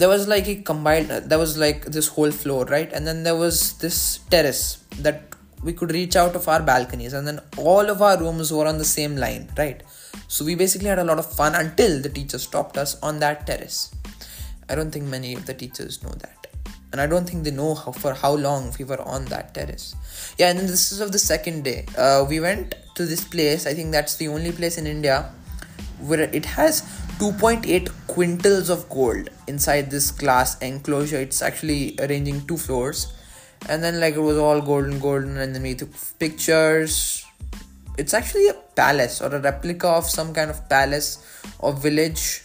there 0.01 0.09
was 0.09 0.27
like 0.27 0.47
a 0.47 0.55
combined 0.69 1.09
there 1.31 1.41
was 1.43 1.57
like 1.57 1.85
this 1.95 2.07
whole 2.15 2.31
floor 2.31 2.65
right? 2.65 2.91
And 2.91 3.07
then 3.07 3.23
there 3.27 3.35
was 3.35 3.77
this 3.83 3.97
terrace 4.33 4.83
that 5.05 5.21
we 5.67 5.73
could 5.79 5.91
reach 5.91 6.15
out 6.21 6.35
of 6.39 6.47
our 6.53 6.61
balconies 6.71 7.13
and 7.13 7.27
then 7.27 7.39
all 7.57 7.89
of 7.93 8.01
our 8.07 8.17
rooms 8.23 8.51
were 8.51 8.67
on 8.71 8.79
the 8.79 8.89
same 8.97 9.15
line 9.15 9.43
right? 9.57 9.83
So 10.27 10.43
we 10.43 10.55
basically 10.55 10.89
had 10.93 10.99
a 10.99 11.03
lot 11.11 11.19
of 11.19 11.31
fun 11.41 11.53
until 11.63 12.01
the 12.01 12.09
teacher 12.09 12.39
stopped 12.39 12.77
us 12.77 12.99
on 13.01 13.19
that 13.19 13.45
terrace. 13.45 13.79
I 14.69 14.75
don't 14.75 14.91
think 14.91 15.05
many 15.05 15.33
of 15.35 15.45
the 15.45 15.53
teachers 15.53 16.01
know 16.03 16.15
that. 16.25 16.47
And 16.91 17.01
I 17.01 17.07
don't 17.07 17.27
think 17.29 17.43
they 17.43 17.51
know 17.51 17.73
how, 17.75 17.91
for 17.91 18.13
how 18.13 18.33
long 18.35 18.73
we 18.77 18.85
were 18.85 19.01
on 19.01 19.25
that 19.25 19.53
terrace. 19.53 19.95
Yeah, 20.37 20.49
and 20.49 20.59
then 20.59 20.67
this 20.67 20.91
is 20.91 21.01
of 21.01 21.11
the 21.11 21.19
second 21.19 21.63
day. 21.63 21.85
Uh, 21.97 22.25
we 22.29 22.39
went 22.39 22.75
to 22.95 23.05
this 23.05 23.23
place. 23.23 23.65
I 23.65 23.73
think 23.73 23.91
that's 23.91 24.15
the 24.15 24.27
only 24.27 24.51
place 24.51 24.77
in 24.77 24.88
India 24.88 25.31
where 26.00 26.21
it 26.21 26.45
has 26.45 26.81
2.8 27.19 27.89
quintals 28.07 28.69
of 28.69 28.89
gold 28.89 29.29
inside 29.47 29.89
this 29.89 30.12
glass 30.12 30.57
enclosure. 30.59 31.17
It's 31.17 31.41
actually 31.41 31.95
arranging 32.00 32.45
two 32.47 32.57
floors, 32.57 33.13
and 33.69 33.83
then 33.83 34.00
like 34.00 34.15
it 34.15 34.19
was 34.21 34.38
all 34.38 34.62
golden, 34.62 35.00
golden, 35.00 35.38
and 35.38 35.55
then 35.55 35.63
we 35.63 35.75
took 35.75 35.89
pictures. 36.19 37.25
It's 37.97 38.13
actually 38.13 38.47
a 38.47 38.53
palace 38.75 39.21
or 39.21 39.27
a 39.35 39.39
replica 39.39 39.88
of 39.88 40.05
some 40.09 40.33
kind 40.33 40.50
of 40.50 40.67
palace 40.67 41.23
or 41.59 41.73
village 41.73 42.43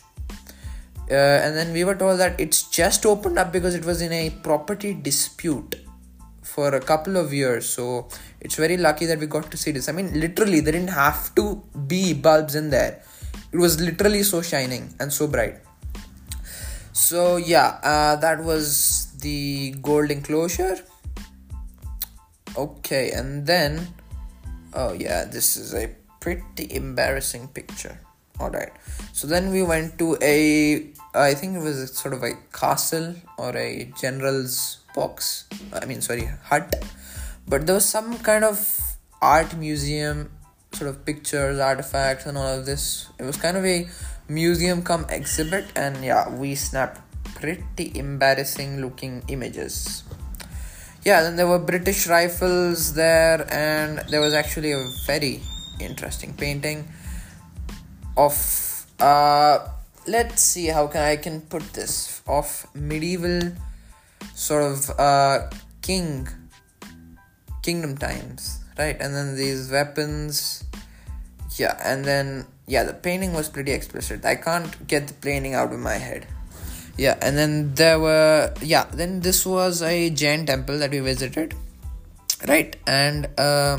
uh, 1.10 1.14
and 1.14 1.56
then 1.56 1.72
we 1.72 1.84
were 1.84 1.94
told 1.94 2.20
that 2.20 2.38
it's 2.38 2.64
just 2.64 3.06
opened 3.06 3.38
up 3.38 3.50
because 3.50 3.74
it 3.74 3.84
was 3.84 4.02
in 4.02 4.12
a 4.12 4.28
property 4.42 4.92
dispute 4.92 5.76
for 6.58 6.70
a 6.80 6.84
couple 6.90 7.16
of 7.22 7.32
years 7.40 7.64
so 7.76 7.84
it's 8.40 8.56
very 8.64 8.76
lucky 8.86 9.06
that 9.10 9.18
we 9.22 9.26
got 9.34 9.48
to 9.52 9.56
see 9.62 9.72
this. 9.76 9.88
I 9.88 9.92
mean 9.98 10.08
literally 10.24 10.60
there 10.60 10.72
didn't 10.78 10.96
have 11.06 11.32
to 11.36 11.62
be 11.92 12.02
bulbs 12.14 12.54
in 12.60 12.70
there. 12.70 12.94
It 13.52 13.58
was 13.64 13.80
literally 13.80 14.22
so 14.24 14.42
shining 14.42 14.84
and 14.98 15.12
so 15.18 15.28
bright. 15.34 15.58
So 16.92 17.36
yeah 17.36 17.78
uh, 17.92 18.16
that 18.16 18.42
was 18.42 19.12
the 19.26 19.76
gold 19.88 20.10
enclosure. 20.10 20.78
Okay 22.64 23.04
and 23.12 23.46
then 23.46 23.86
oh 24.74 24.92
yeah 25.04 25.24
this 25.36 25.56
is 25.56 25.74
a 25.74 25.86
pretty 26.20 26.66
embarrassing 26.74 27.48
picture. 27.48 27.96
All 28.40 28.50
right. 28.50 28.72
So 29.12 29.26
then 29.26 29.52
we 29.52 29.62
went 29.62 29.98
to 29.98 30.16
a 30.22 30.90
i 31.14 31.34
think 31.34 31.56
it 31.56 31.62
was 31.62 31.96
sort 31.96 32.14
of 32.14 32.22
a 32.22 32.32
castle 32.52 33.14
or 33.38 33.56
a 33.56 33.90
general's 34.00 34.78
box. 34.98 35.44
I 35.72 35.84
mean 35.86 36.00
sorry 36.00 36.28
hut. 36.50 36.74
But 37.46 37.66
there 37.66 37.74
was 37.74 37.88
some 37.88 38.18
kind 38.18 38.44
of 38.44 38.58
art 39.22 39.56
museum 39.56 40.30
sort 40.72 40.90
of 40.90 41.04
pictures 41.04 41.58
artifacts 41.58 42.26
and 42.26 42.36
all 42.36 42.58
of 42.58 42.66
this. 42.66 43.08
It 43.18 43.24
was 43.24 43.36
kind 43.36 43.56
of 43.56 43.64
a 43.64 43.88
museum 44.28 44.82
come 44.82 45.06
exhibit 45.08 45.66
and 45.74 46.04
yeah 46.04 46.28
we 46.42 46.54
snapped 46.54 47.00
pretty 47.34 47.86
embarrassing 47.98 48.80
looking 48.80 49.22
images. 49.28 50.02
Yeah 51.04 51.22
then 51.22 51.36
there 51.36 51.46
were 51.46 51.58
british 51.58 52.06
rifles 52.06 52.92
there 52.94 53.46
and 53.52 53.98
there 54.10 54.20
was 54.20 54.34
actually 54.34 54.72
a 54.72 54.82
very 55.06 55.40
interesting 55.80 56.34
painting 56.34 56.86
of 58.16 58.34
uh, 58.98 59.58
let's 60.08 60.42
see 60.42 60.66
how 60.66 60.86
can 60.86 61.02
I 61.02 61.16
can 61.16 61.40
put 61.42 61.62
this 61.74 62.22
of 62.26 62.66
medieval 62.74 63.52
sort 64.34 64.62
of 64.64 64.90
uh, 64.98 65.50
king 65.82 66.28
kingdom 67.62 67.96
times 67.96 68.60
right? 68.78 68.96
And 69.00 69.14
then 69.14 69.36
these 69.36 69.70
weapons 69.70 70.64
yeah 71.56 71.76
and 71.84 72.04
then 72.04 72.46
yeah 72.66 72.84
the 72.84 72.94
painting 72.94 73.32
was 73.32 73.48
pretty 73.48 73.72
explicit. 73.72 74.24
I 74.24 74.36
can't 74.36 74.86
get 74.86 75.08
the 75.08 75.14
painting 75.14 75.54
out 75.54 75.72
of 75.72 75.80
my 75.80 75.94
head. 75.94 76.26
Yeah 76.96 77.18
and 77.20 77.36
then 77.36 77.74
there 77.74 78.00
were 78.00 78.54
yeah 78.62 78.86
then 78.92 79.20
this 79.20 79.44
was 79.44 79.82
a 79.82 80.10
jain 80.10 80.46
temple 80.46 80.78
that 80.78 80.90
we 80.90 81.00
visited 81.00 81.54
right? 82.46 82.74
And 82.86 83.28
uh 83.36 83.78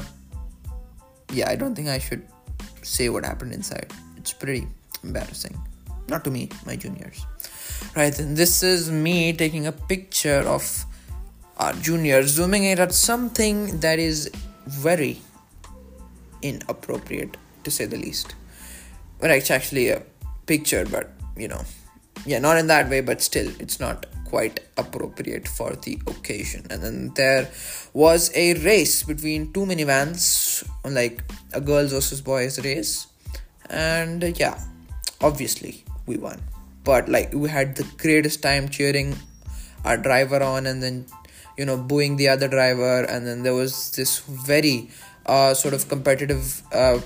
yeah 1.32 1.48
i 1.48 1.56
don't 1.56 1.76
think 1.76 1.88
i 1.88 2.00
should 2.00 2.26
say 2.82 3.10
what 3.10 3.26
happened 3.26 3.54
inside. 3.54 3.92
It's 4.18 4.34
pretty 4.34 4.68
embarrassing 5.04 5.58
not 6.10 6.24
to 6.26 6.32
me 6.32 6.50
my 6.66 6.76
juniors. 6.76 7.26
Right 7.96 8.18
and 8.20 8.36
this 8.36 8.64
is 8.64 8.92
me 8.92 9.34
taking 9.34 9.68
a 9.68 9.72
picture 9.72 10.44
of 10.56 10.86
our 11.58 11.74
juniors 11.74 12.28
zooming 12.28 12.64
in 12.64 12.80
at 12.80 12.94
something 12.94 13.80
that 13.80 14.00
is 14.00 14.30
very 14.66 15.22
inappropriate 16.42 17.38
to 17.64 17.72
say 17.72 17.86
the 17.86 17.98
least. 17.98 18.36
Well 19.22 19.32
it's 19.32 19.52
actually 19.52 19.90
a 19.90 20.04
picture 20.46 20.86
but 20.86 21.12
you 21.38 21.48
know 21.48 21.64
yeah 22.26 22.40
not 22.40 22.58
in 22.58 22.68
that 22.68 22.90
way 22.90 23.02
but 23.02 23.22
still 23.22 23.52
it's 23.60 23.80
not 23.80 24.06
quite 24.26 24.60
appropriate 24.78 25.48
for 25.48 25.72
the 25.76 26.00
occasion. 26.08 26.66
And 26.70 26.84
then 26.84 27.12
there 27.16 27.50
was 27.94 28.32
a 28.36 28.54
race 28.66 29.04
between 29.04 29.52
two 29.54 29.66
minivans 29.66 30.64
like 30.86 31.24
a 31.54 31.62
girls 31.62 31.92
versus 31.92 32.22
boys 32.22 32.64
race. 32.64 33.08
And 33.70 34.24
yeah 34.38 34.60
obviously 35.22 35.84
we 36.10 36.18
won. 36.18 36.42
But 36.84 37.08
like 37.16 37.34
we 37.34 37.50
had 37.50 37.76
the 37.76 37.88
greatest 38.04 38.42
time 38.42 38.70
cheering 38.78 39.16
our 39.86 39.98
driver 40.08 40.42
on 40.44 40.68
and 40.72 40.84
then 40.84 41.06
you 41.58 41.66
know 41.66 41.78
booing 41.78 42.18
the 42.22 42.30
other 42.30 42.48
driver. 42.48 43.04
And 43.04 43.28
then 43.28 43.44
there 43.44 43.54
was 43.54 43.92
this 43.92 44.20
very 44.20 44.90
uh, 45.26 45.54
sort 45.54 45.74
of 45.74 45.88
competitive 45.88 46.62
uh, 46.74 47.00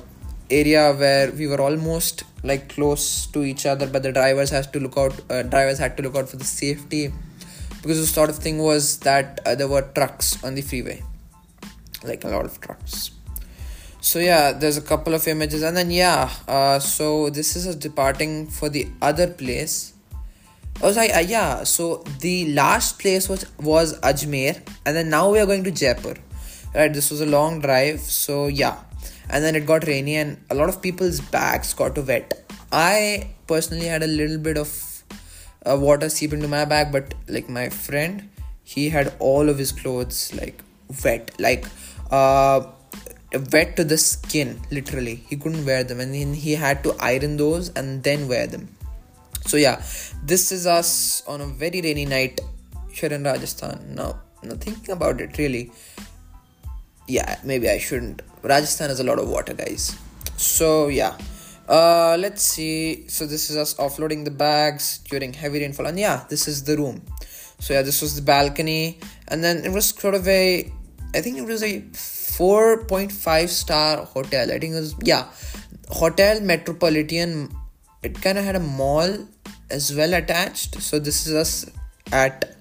area 0.50 0.94
where 0.94 1.32
we 1.32 1.48
were 1.48 1.62
almost 1.62 2.24
like 2.44 2.70
close 2.70 3.26
to 3.38 3.44
each 3.44 3.66
other. 3.66 3.88
But 3.88 4.04
the 4.04 4.14
drivers 4.20 4.50
has 4.52 4.68
to 4.68 4.80
look 4.80 4.98
out 4.98 5.20
uh, 5.30 5.44
drivers 5.44 5.80
had 5.80 5.98
to 5.98 6.04
look 6.04 6.16
out 6.16 6.30
for 6.30 6.38
the 6.38 6.46
safety. 6.46 7.12
Because 7.82 8.00
the 8.00 8.08
sort 8.08 8.30
of 8.30 8.38
thing 8.38 8.60
was 8.60 9.00
that 9.00 9.42
uh, 9.46 9.56
there 9.56 9.68
were 9.68 9.82
trucks 9.82 10.42
on 10.44 10.56
the 10.56 10.62
freeway. 10.62 11.04
Like 12.02 12.24
a 12.24 12.30
lot 12.30 12.46
of 12.46 12.62
trucks 12.62 13.12
so 14.04 14.20
yeah 14.20 14.52
there's 14.52 14.76
a 14.76 14.82
couple 14.82 15.14
of 15.14 15.26
images. 15.30 15.64
And 15.64 15.78
then 15.78 15.90
yeah 15.90 16.30
uh, 16.48 16.80
so 16.80 17.30
this 17.30 17.56
is 17.56 17.66
us 17.66 17.76
departing 17.76 18.48
for 18.48 18.68
the 18.68 18.88
other 19.02 19.28
place. 19.28 19.94
Oh 20.82 20.92
sorry 20.92 21.12
uh, 21.12 21.22
yeah 21.22 21.64
so 21.64 22.04
the 22.20 22.54
last 22.54 23.00
place 23.00 23.30
was 23.30 23.46
was 23.60 23.98
ajmer. 24.02 24.62
And 24.86 24.96
then 24.98 25.10
now 25.10 25.32
we 25.32 25.40
are 25.40 25.46
going 25.46 25.64
to 25.64 25.72
jaipur. 25.72 26.16
Right 26.76 26.94
this 26.94 27.12
was 27.12 27.22
a 27.22 27.26
long 27.26 27.62
drive. 27.62 28.02
So 28.02 28.48
yeah. 28.48 28.78
And 29.30 29.42
then 29.44 29.56
it 29.56 29.66
got 29.66 29.88
rainy 29.88 30.18
and 30.18 30.38
a 30.50 30.56
lot 30.56 30.68
of 30.68 30.82
people's 30.82 31.22
bags 31.22 31.74
got 31.74 31.96
to 31.96 32.02
wet. 32.02 32.44
I 32.74 33.30
personally 33.48 33.86
had 33.86 34.04
a 34.04 34.08
little 34.08 34.38
bit 34.38 34.58
of 34.58 34.70
uh, 35.66 35.78
water 35.78 36.10
seep 36.10 36.34
into 36.34 36.50
my 36.50 36.66
bag 36.66 36.92
but 36.92 37.14
like 37.30 37.48
my 37.48 37.70
friend 37.70 38.30
he 38.66 38.90
had 38.90 39.14
all 39.20 39.48
of 39.48 39.58
his 39.58 39.72
clothes 39.72 40.34
like 40.36 40.62
wet. 41.06 41.32
Like 41.40 41.66
uh 42.12 42.66
wet 43.52 43.76
to 43.78 43.84
the 43.84 43.98
skin 43.98 44.60
literally. 44.72 45.16
He 45.30 45.36
couldn't 45.36 45.66
wear 45.66 45.84
them. 45.84 46.00
And 46.00 46.36
he 46.36 46.54
had 46.54 46.84
to 46.84 46.96
iron 47.00 47.38
those 47.38 47.70
and 47.70 48.04
then 48.04 48.28
wear 48.28 48.48
them. 48.48 48.70
So 49.46 49.58
yeah. 49.58 49.84
This 50.24 50.52
is 50.52 50.66
us 50.66 51.24
on 51.28 51.42
a 51.42 51.48
very 51.48 51.82
rainy 51.82 52.06
night 52.06 52.40
here 52.92 53.12
in 53.12 53.24
rajasthan. 53.24 53.96
Now 53.96 54.20
now 54.44 54.56
thinking 54.56 54.92
about 54.92 55.20
it 55.20 55.38
really. 55.38 55.72
Yeah 57.08 57.38
maybe 57.44 57.70
i 57.70 57.78
shouldn't. 57.78 58.22
Rajasthan 58.42 58.90
has 58.90 59.00
a 59.00 59.04
lot 59.04 59.20
of 59.20 59.28
water 59.28 59.54
guys. 59.54 59.98
So 60.38 60.88
yeah. 60.88 61.18
Uh 61.68 62.16
let's 62.20 62.44
see. 62.44 63.08
So 63.08 63.26
this 63.26 63.50
is 63.50 63.58
us 63.58 63.74
offloading 63.76 64.26
the 64.26 64.32
bags 64.32 65.00
during 65.10 65.34
heavy 65.34 65.60
rainfall. 65.60 65.88
And 65.88 66.00
yeah 66.00 66.26
this 66.30 66.48
is 66.48 66.64
the 66.64 66.78
room. 66.78 67.02
So 67.60 67.74
yeah 67.74 67.82
this 67.82 68.02
was 68.02 68.16
the 68.16 68.22
balcony. 68.22 69.00
And 69.28 69.44
then 69.44 69.66
it 69.66 69.72
was 69.72 69.90
sort 69.90 70.16
of 70.16 70.28
a 70.28 70.72
i 71.16 71.22
think 71.22 71.38
it 71.38 71.46
was 71.46 71.62
a 71.62 71.84
4.5 72.38 73.50
star 73.50 73.98
hotel. 74.06 74.52
I 74.52 74.60
think 74.60 74.74
it 74.74 74.80
was 74.80 74.96
yeah 75.04 75.28
hotel 75.90 76.42
metropolitan 76.42 77.50
it 78.02 78.22
kind 78.22 78.38
of 78.38 78.44
had 78.44 78.56
a 78.56 78.60
mall 78.60 79.28
as 79.70 79.96
well 79.96 80.14
attached. 80.14 80.82
So 80.82 81.00
this 81.00 81.26
is 81.26 81.34
us 81.34 81.72
at 82.12 82.56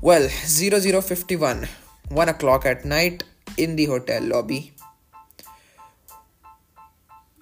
well 0.00 0.28
0051 0.28 1.68
1 2.08 2.28
o'clock 2.28 2.66
at 2.66 2.84
night 2.84 3.24
in 3.56 3.76
the 3.76 3.86
hotel 3.86 4.22
lobby 4.22 4.72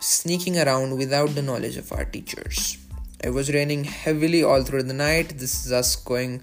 sneaking 0.01 0.59
around 0.59 0.97
without 0.97 1.35
the 1.35 1.43
knowledge 1.43 1.77
of 1.77 1.93
our 1.93 2.05
teachers. 2.05 2.79
It 3.23 3.31
was 3.31 3.53
raining 3.53 3.85
heavily 3.85 4.43
all 4.43 4.63
through 4.63 4.85
the 4.85 4.95
night. 4.95 5.39
This 5.39 5.67
is 5.67 5.73
us 5.73 5.95
going 5.97 6.43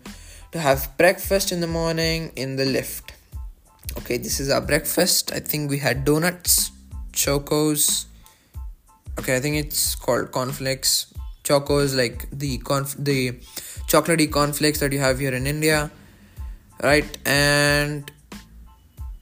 to 0.51 0.59
have 0.59 0.95
breakfast 0.97 1.51
in 1.51 1.59
the 1.59 1.67
morning 1.67 2.31
in 2.35 2.55
the 2.55 2.65
lift 2.65 3.16
okay 3.97 4.17
this 4.17 4.39
is 4.39 4.49
our 4.49 4.61
breakfast. 4.61 5.31
I 5.31 5.39
think 5.39 5.69
we 5.69 5.77
had 5.77 6.05
donuts 6.05 6.71
chocos. 7.11 8.05
Okay 9.19 9.35
i 9.35 9.39
think 9.39 9.55
it's 9.55 9.95
called 9.95 10.31
cornflakes. 10.31 11.13
Chocos 11.43 11.95
like 11.95 12.27
the 12.31 12.57
conf 12.57 12.95
the 12.99 13.31
chocolatey 13.87 14.29
cornflakes 14.31 14.79
that 14.81 14.91
you 14.91 14.99
have 14.99 15.19
here 15.19 15.33
in 15.33 15.47
india 15.47 15.89
right? 16.83 17.17
And 17.25 18.11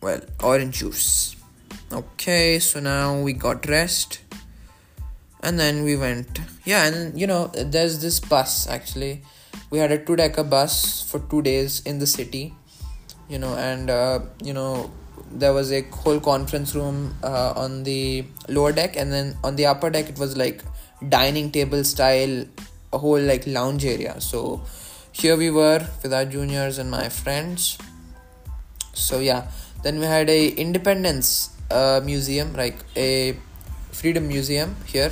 well 0.01 0.21
orange 0.43 0.79
juice. 0.79 1.35
Okay 1.91 2.59
so 2.59 2.79
now 2.79 3.21
we 3.21 3.33
got 3.33 3.61
dressed 3.61 4.19
and 5.41 5.59
then 5.59 5.83
we 5.83 5.95
went 5.95 6.39
yeah 6.65 6.87
and 6.87 7.19
you 7.19 7.27
know 7.27 7.47
there's 7.47 7.99
this 8.01 8.19
bus 8.19 8.67
actually. 8.67 9.21
We 9.69 9.79
had 9.79 9.91
a 9.91 9.97
two 9.97 10.15
decker 10.15 10.43
bus 10.43 11.01
for 11.09 11.19
two 11.19 11.41
days 11.41 11.81
in 11.85 11.99
the 11.99 12.07
city 12.07 12.53
you 13.27 13.39
know 13.39 13.55
and 13.55 13.89
uh, 13.89 14.19
you 14.43 14.53
know 14.53 14.91
there 15.31 15.53
was 15.53 15.71
a 15.71 15.81
whole 15.81 16.19
conference 16.19 16.75
room 16.75 17.15
uh, 17.23 17.53
on 17.55 17.83
the 17.83 18.25
lower 18.47 18.71
deck 18.71 18.95
and 18.95 19.11
then 19.11 19.35
on 19.43 19.55
the 19.55 19.65
upper 19.65 19.89
deck 19.89 20.09
it 20.09 20.17
was 20.17 20.37
like 20.37 20.61
dining 21.09 21.51
table 21.51 21.83
style 21.83 22.45
a 22.95 22.97
whole 22.97 23.19
like 23.19 23.45
lounge 23.45 23.85
area. 23.85 24.19
So 24.21 24.61
here 25.11 25.35
we 25.35 25.49
were 25.51 25.85
with 26.01 26.13
our 26.13 26.25
juniors 26.25 26.77
and 26.77 26.89
my 26.89 27.09
friends. 27.09 27.77
So 28.93 29.19
yeah. 29.19 29.47
Then 29.83 29.99
we 29.99 30.05
had 30.05 30.29
a 30.29 30.47
independence 30.49 31.51
uh, 31.69 32.01
museum 32.03 32.53
like 32.53 32.77
a 32.95 33.37
freedom 33.91 34.27
museum 34.27 34.75
here. 34.85 35.11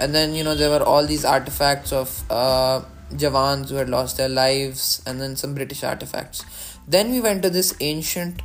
And 0.00 0.14
then 0.14 0.34
you 0.34 0.44
know 0.44 0.54
there 0.54 0.70
were 0.70 0.82
all 0.82 1.06
these 1.06 1.24
artifacts 1.24 1.92
of 1.92 2.24
uh, 2.30 2.82
Jawans 3.10 3.70
who 3.70 3.76
had 3.76 3.88
lost 3.88 4.16
their 4.16 4.28
lives 4.28 5.02
and 5.06 5.20
then 5.20 5.36
some 5.36 5.54
British 5.54 5.82
artifacts. 5.82 6.44
Then 6.86 7.10
we 7.10 7.20
went 7.20 7.42
to 7.42 7.50
this 7.50 7.74
ancient 7.80 8.42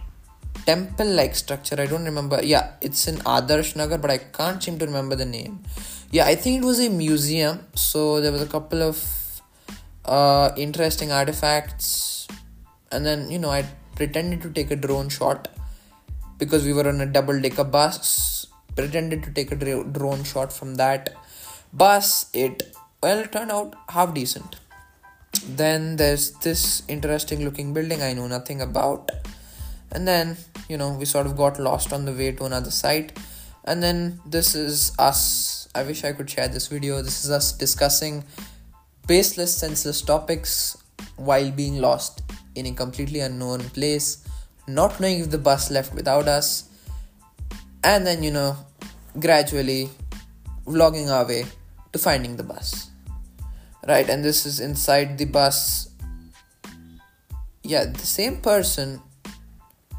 temple 0.65 1.07
like 1.07 1.35
structure. 1.35 1.75
I 1.79 1.85
don't 1.85 2.05
remember. 2.05 2.39
Yeah 2.43 2.71
it's 2.81 3.07
in 3.07 3.17
adarsh 3.17 3.75
nagar 3.75 3.97
but 3.97 4.11
i 4.11 4.17
can't 4.17 4.61
seem 4.61 4.79
to 4.79 4.85
remember 4.85 5.15
the 5.15 5.25
name. 5.25 5.63
Yeah 6.11 6.25
i 6.25 6.35
think 6.35 6.63
it 6.63 6.65
was 6.65 6.79
a 6.79 6.89
museum. 6.89 7.59
So 7.75 8.21
there 8.21 8.31
was 8.31 8.41
a 8.41 8.47
couple 8.47 8.81
of 8.81 9.03
uh, 10.05 10.51
interesting 10.57 11.11
artifacts. 11.11 12.27
And 12.91 13.05
then 13.05 13.29
you 13.29 13.39
know 13.39 13.49
i 13.49 13.65
pretended 13.95 14.41
to 14.41 14.49
take 14.49 14.71
a 14.71 14.75
drone 14.75 15.09
shot 15.09 15.47
because 16.37 16.65
we 16.65 16.73
were 16.73 16.87
on 16.87 17.01
a 17.01 17.05
double 17.05 17.39
decker 17.39 17.63
bus. 17.63 18.45
Pretended 18.75 19.23
to 19.23 19.31
take 19.31 19.51
a 19.51 19.55
drone 19.55 20.23
shot 20.23 20.51
from 20.51 20.75
that 20.75 21.15
bus. 21.71 22.29
It 22.33 22.74
well 23.05 23.25
turned 23.35 23.51
out 23.51 23.75
half 23.89 24.13
decent. 24.13 24.55
Then 25.61 25.95
there's 25.97 26.31
this 26.45 26.83
interesting 26.87 27.43
looking 27.45 27.73
building 27.73 28.01
i 28.01 28.13
know 28.13 28.27
nothing 28.27 28.61
about. 28.61 29.11
And 29.91 30.07
then 30.07 30.37
you 30.69 30.77
know 30.77 30.91
we 30.93 31.05
sort 31.05 31.27
of 31.27 31.37
got 31.37 31.59
lost 31.59 31.93
on 31.93 32.05
the 32.05 32.13
way 32.21 32.31
to 32.31 32.45
another 32.45 32.71
site. 32.71 33.17
And 33.65 33.81
then 33.81 34.19
this 34.25 34.55
is 34.55 34.91
us. 34.99 35.67
I 35.75 35.83
wish 35.83 36.03
i 36.03 36.13
could 36.13 36.29
share 36.29 36.47
this 36.47 36.67
video. 36.67 37.01
This 37.01 37.23
is 37.25 37.31
us 37.31 37.51
discussing 37.51 38.23
baseless 39.07 39.55
senseless 39.55 40.01
topics 40.01 40.77
while 41.15 41.51
being 41.51 41.79
lost 41.79 42.23
in 42.55 42.65
a 42.65 42.71
completely 42.71 43.19
unknown 43.19 43.59
place 43.75 44.25
not 44.67 44.99
knowing 44.99 45.19
if 45.19 45.29
the 45.29 45.37
bus 45.37 45.69
left 45.69 45.93
without 45.93 46.27
us 46.27 46.69
and 47.83 48.07
then 48.07 48.23
you 48.23 48.31
know 48.31 48.57
gradually 49.19 49.89
vlogging 50.65 51.11
our 51.17 51.27
way 51.27 51.45
to 51.93 51.99
finding 51.99 52.35
the 52.35 52.43
bus 52.43 52.89
right 53.87 54.09
and 54.09 54.23
this 54.23 54.45
is 54.45 54.59
inside 54.59 55.17
the 55.17 55.25
bus. 55.25 55.89
Yeah 57.63 57.85
the 57.85 58.05
same 58.05 58.37
person 58.37 59.01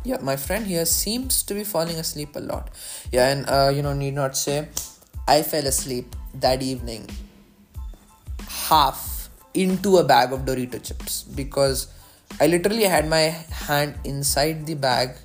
yeah 0.04 0.18
my 0.22 0.36
friend 0.36 0.66
here 0.66 0.84
seems 0.84 1.42
to 1.42 1.54
be 1.54 1.64
falling 1.64 1.96
asleep 1.96 2.36
a 2.36 2.40
lot. 2.40 2.70
Yeah 3.12 3.28
and 3.28 3.48
uh, 3.48 3.70
you 3.74 3.82
know 3.82 3.92
need 3.92 4.14
not 4.14 4.36
say 4.36 4.68
i 5.28 5.42
fell 5.42 5.66
asleep 5.66 6.14
that 6.34 6.62
evening 6.62 7.08
half 8.48 9.28
into 9.54 9.96
a 9.98 10.04
bag 10.04 10.32
of 10.32 10.44
dorito 10.44 10.80
chips 10.82 11.24
because 11.24 11.88
i 12.40 12.46
literally 12.46 12.84
had 12.84 13.08
my 13.08 13.34
hand 13.66 13.98
inside 14.04 14.64
the 14.66 14.74
bag 14.74 15.16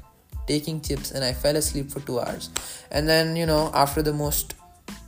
taking 0.48 0.82
chips 0.82 1.12
and 1.12 1.24
i 1.24 1.32
fell 1.32 1.56
asleep 1.56 1.92
for 1.92 2.00
2 2.02 2.20
hours. 2.20 2.50
And 2.92 3.08
then 3.08 3.36
you 3.36 3.46
know 3.46 3.72
after 3.74 4.02
the 4.02 4.14
most 4.14 4.56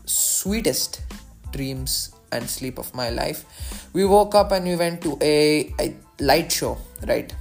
sweetest 0.05 1.01
dreams 1.51 2.13
and 2.33 2.49
sleep 2.49 2.77
of 2.77 2.93
my 3.01 3.09
life 3.09 3.45
we 3.93 4.05
woke 4.05 4.35
up 4.35 4.51
and 4.51 4.65
we 4.65 4.75
went 4.75 5.01
to 5.01 5.17
a, 5.21 5.73
a 5.79 5.95
light 6.19 6.51
show 6.51 6.77
right 7.07 7.35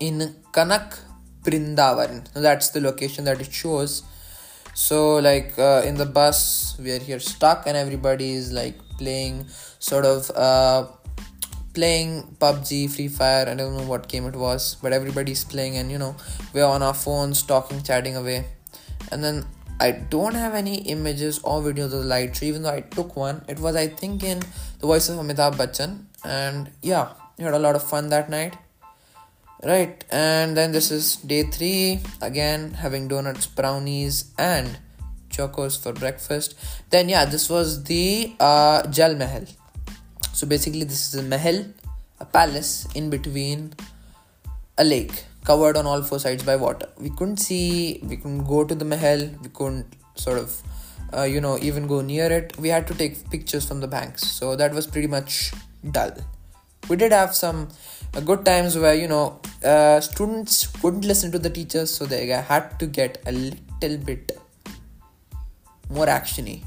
in 0.00 0.34
kanak 0.52 1.00
Brindavan. 1.44 2.26
That's 2.32 2.70
the 2.70 2.80
location 2.80 3.24
that 3.24 3.40
it 3.40 3.52
shows. 3.52 4.02
So, 4.74 5.18
like 5.18 5.56
uh, 5.58 5.82
in 5.84 5.94
the 5.96 6.06
bus, 6.06 6.76
we 6.80 6.90
are 6.90 6.98
here 6.98 7.20
stuck, 7.20 7.66
and 7.66 7.76
everybody 7.76 8.32
is 8.32 8.50
like 8.50 8.76
playing 8.98 9.46
sort 9.78 10.04
of 10.04 10.30
uh, 10.34 10.86
playing 11.74 12.36
PUBG, 12.40 12.90
Free 12.90 13.08
Fire. 13.08 13.46
I 13.48 13.54
don't 13.54 13.76
know 13.76 13.84
what 13.84 14.08
game 14.08 14.26
it 14.26 14.34
was, 14.34 14.76
but 14.82 14.92
everybody's 14.92 15.44
playing, 15.44 15.76
and 15.76 15.92
you 15.92 15.98
know, 15.98 16.16
we're 16.52 16.64
on 16.64 16.82
our 16.82 16.94
phones 16.94 17.42
talking, 17.42 17.82
chatting 17.82 18.16
away. 18.16 18.46
And 19.12 19.22
then 19.22 19.44
I 19.80 19.90
don't 19.90 20.34
have 20.34 20.54
any 20.54 20.76
images 20.82 21.40
or 21.40 21.60
videos 21.60 21.86
of 21.86 22.02
the 22.02 22.04
light 22.04 22.36
show, 22.36 22.46
even 22.46 22.62
though 22.62 22.70
I 22.72 22.80
took 22.80 23.16
one. 23.16 23.44
It 23.48 23.58
was, 23.58 23.76
I 23.76 23.88
think, 23.88 24.22
in 24.22 24.40
the 24.78 24.86
voice 24.86 25.08
of 25.08 25.18
Amitabh 25.18 25.54
Bachchan, 25.54 26.04
and 26.24 26.70
yeah, 26.82 27.12
we 27.36 27.44
had 27.44 27.54
a 27.54 27.58
lot 27.58 27.74
of 27.74 27.82
fun 27.82 28.08
that 28.10 28.30
night. 28.30 28.56
Right 29.62 30.04
and 30.10 30.54
then 30.54 30.72
this 30.72 30.90
is 30.90 31.16
day 31.16 31.44
three. 31.44 32.00
Again 32.20 32.72
having 32.72 33.08
donuts 33.08 33.46
brownies 33.46 34.30
and 34.36 34.78
chocos 35.30 35.82
for 35.82 35.94
breakfast. 35.94 36.54
Then 36.90 37.08
yeah 37.08 37.24
this 37.24 37.48
was 37.48 37.84
the 37.84 38.34
uh, 38.38 38.86
jal 38.88 39.14
mahal. 39.14 39.46
So 40.34 40.46
basically 40.46 40.84
this 40.84 41.08
is 41.08 41.14
a 41.14 41.22
mahal 41.22 41.64
a 42.20 42.26
palace 42.26 42.86
in 42.94 43.08
between 43.08 43.72
a 44.76 44.84
lake 44.84 45.24
covered 45.44 45.76
on 45.76 45.86
all 45.86 46.02
four 46.02 46.18
sides 46.18 46.42
by 46.42 46.56
water. 46.56 46.88
We 46.98 47.10
couldn't 47.10 47.36
see 47.36 48.00
we 48.02 48.16
couldn't 48.16 48.44
go 48.44 48.64
to 48.64 48.74
the 48.74 48.84
mahal 48.84 49.28
we 49.42 49.50
couldn't 49.50 49.96
sort 50.14 50.38
of 50.38 50.62
uh, 51.16 51.22
you 51.22 51.40
know 51.40 51.58
even 51.58 51.86
go 51.86 52.00
near 52.00 52.30
it. 52.32 52.56
We 52.58 52.68
had 52.68 52.86
to 52.88 52.94
take 52.94 53.30
pictures 53.30 53.66
from 53.66 53.80
the 53.80 53.88
banks. 53.88 54.22
So 54.22 54.56
that 54.56 54.72
was 54.72 54.86
pretty 54.86 55.08
much 55.08 55.52
dull. 55.90 56.16
We 56.88 56.96
did 56.96 57.12
have 57.12 57.34
some 57.34 57.68
uh, 58.14 58.20
good 58.20 58.44
times 58.44 58.76
where 58.76 58.94
you 58.94 59.08
know 59.08 59.40
uh, 59.64 60.00
students 60.00 60.66
couldn't 60.66 61.04
listen 61.04 61.32
to 61.32 61.38
the 61.38 61.50
teachers 61.50 61.90
so 61.94 62.06
they 62.06 62.26
had 62.26 62.78
to 62.78 62.86
get 62.86 63.22
a 63.26 63.32
little 63.32 63.98
bit 63.98 64.38
more 65.90 66.06
actiony. 66.06 66.62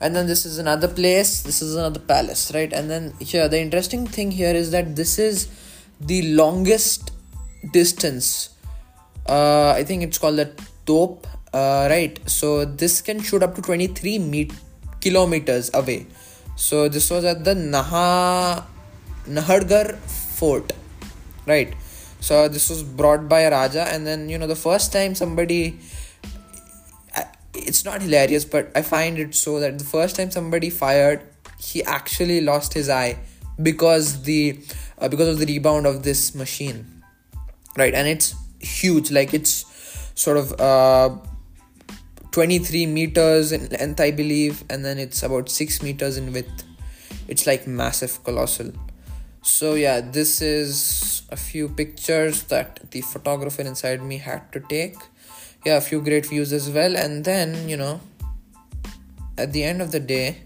And 0.00 0.16
then 0.16 0.26
this 0.26 0.44
is 0.44 0.58
another 0.58 0.88
place 0.88 1.42
this 1.42 1.62
is 1.62 1.76
another 1.76 2.00
palace 2.00 2.50
right? 2.54 2.72
And 2.72 2.90
then 2.90 3.12
here 3.20 3.48
the 3.48 3.60
interesting 3.60 4.06
thing 4.06 4.30
here 4.32 4.54
is 4.54 4.70
that 4.72 4.96
this 4.96 5.18
is 5.18 5.48
the 6.00 6.34
longest 6.34 7.12
distance. 7.70 8.50
Uh, 9.28 9.72
i 9.76 9.84
think 9.84 10.02
it's 10.02 10.18
called 10.18 10.36
the 10.36 10.50
top 10.84 11.26
uh, 11.54 11.86
right? 11.90 12.18
So 12.26 12.64
this 12.64 13.02
can 13.02 13.20
shoot 13.20 13.42
up 13.42 13.54
to 13.56 13.62
23 13.62 14.18
meet 14.18 14.52
kilometers 15.00 15.70
away. 15.74 16.06
So 16.56 16.88
this 16.88 17.10
was 17.10 17.24
at 17.24 17.44
the 17.44 17.54
naha 17.54 18.64
Nahargarh 19.26 19.96
fort 19.96 20.72
right? 21.46 21.74
So 22.20 22.48
this 22.48 22.70
was 22.70 22.82
brought 22.82 23.28
by 23.28 23.40
a 23.40 23.50
raja 23.50 23.82
and 23.82 24.06
then 24.06 24.28
you 24.28 24.38
know 24.38 24.46
the 24.46 24.56
first 24.56 24.92
time 24.92 25.14
somebody 25.14 25.78
it's 27.54 27.84
not 27.84 28.00
hilarious 28.00 28.44
but 28.44 28.70
i 28.74 28.82
find 28.82 29.18
it 29.18 29.34
so 29.34 29.60
that 29.60 29.78
the 29.78 29.84
first 29.84 30.16
time 30.16 30.30
somebody 30.30 30.70
fired 30.70 31.22
he 31.58 31.82
actually 31.84 32.40
lost 32.40 32.72
his 32.72 32.88
eye 32.88 33.18
because 33.62 34.22
the 34.22 34.58
uh, 34.98 35.08
because 35.08 35.28
of 35.28 35.38
the 35.38 35.46
rebound 35.46 35.86
of 35.86 36.02
this 36.02 36.34
machine 36.34 36.91
right 37.76 37.94
and 37.94 38.08
it's 38.08 38.34
huge. 38.60 39.10
Like 39.10 39.34
it's 39.34 39.64
sort 40.14 40.36
of 40.36 40.60
uh 40.60 41.16
23 42.32 42.86
meters 42.86 43.52
in 43.52 43.68
length 43.68 44.00
i 44.00 44.10
believe 44.10 44.64
and 44.70 44.84
then 44.84 44.98
it's 44.98 45.22
about 45.22 45.48
6 45.48 45.82
meters 45.82 46.16
in 46.16 46.32
width. 46.32 46.64
It's 47.28 47.46
like 47.46 47.66
massive 47.66 48.22
colossal. 48.24 48.72
So 49.42 49.74
yeah 49.74 50.00
this 50.00 50.40
is 50.40 51.22
a 51.30 51.36
few 51.36 51.68
pictures 51.68 52.44
that 52.44 52.90
the 52.90 53.00
photographer 53.00 53.62
inside 53.62 54.02
me 54.02 54.18
had 54.18 54.52
to 54.52 54.60
take. 54.60 54.96
Yeah 55.64 55.76
a 55.76 55.80
few 55.80 56.00
great 56.00 56.26
views 56.26 56.52
as 56.52 56.70
well. 56.70 56.96
And 56.96 57.24
then 57.24 57.68
you 57.68 57.76
know 57.76 58.00
at 59.38 59.52
the 59.52 59.64
end 59.64 59.80
of 59.82 59.92
the 59.92 60.00
day 60.00 60.42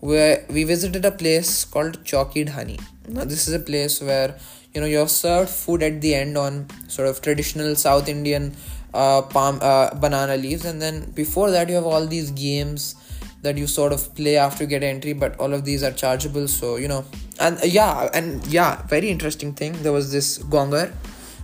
where 0.00 0.44
we 0.50 0.64
visited 0.64 1.04
a 1.04 1.10
place 1.10 1.64
called 1.64 2.04
Chokhi 2.04 2.46
Dhani. 2.46 2.80
Now 3.08 3.24
this 3.24 3.48
is 3.48 3.54
a 3.54 3.58
place 3.58 4.00
where 4.00 4.38
you 4.74 4.80
know 4.80 4.86
you're 4.86 5.08
served 5.08 5.50
food 5.50 5.82
at 5.82 6.00
the 6.00 6.14
end 6.14 6.36
on 6.36 6.66
sort 6.88 7.08
of 7.08 7.20
traditional 7.22 7.76
South 7.76 8.08
Indian 8.08 8.54
uh, 8.92 9.22
palm 9.22 9.58
uh, 9.62 9.94
banana 9.94 10.36
leaves, 10.36 10.64
and 10.64 10.82
then 10.82 11.10
before 11.12 11.50
that 11.50 11.68
you 11.68 11.74
have 11.76 11.86
all 11.86 12.06
these 12.06 12.30
games 12.32 12.96
that 13.42 13.58
you 13.58 13.66
sort 13.66 13.92
of 13.92 14.14
play 14.14 14.36
after 14.36 14.64
you 14.64 14.68
get 14.68 14.82
entry 14.82 15.12
but 15.12 15.38
all 15.38 15.52
of 15.52 15.64
these 15.64 15.82
are 15.82 15.92
chargeable. 15.92 16.48
So 16.48 16.76
you 16.76 16.88
know 16.88 17.04
and 17.38 17.58
uh, 17.58 17.66
yeah 17.66 18.08
and 18.12 18.44
yeah 18.46 18.82
very 18.86 19.10
interesting 19.10 19.54
thing. 19.54 19.80
There 19.82 19.92
was 19.92 20.10
this 20.10 20.38
gonger 20.38 20.92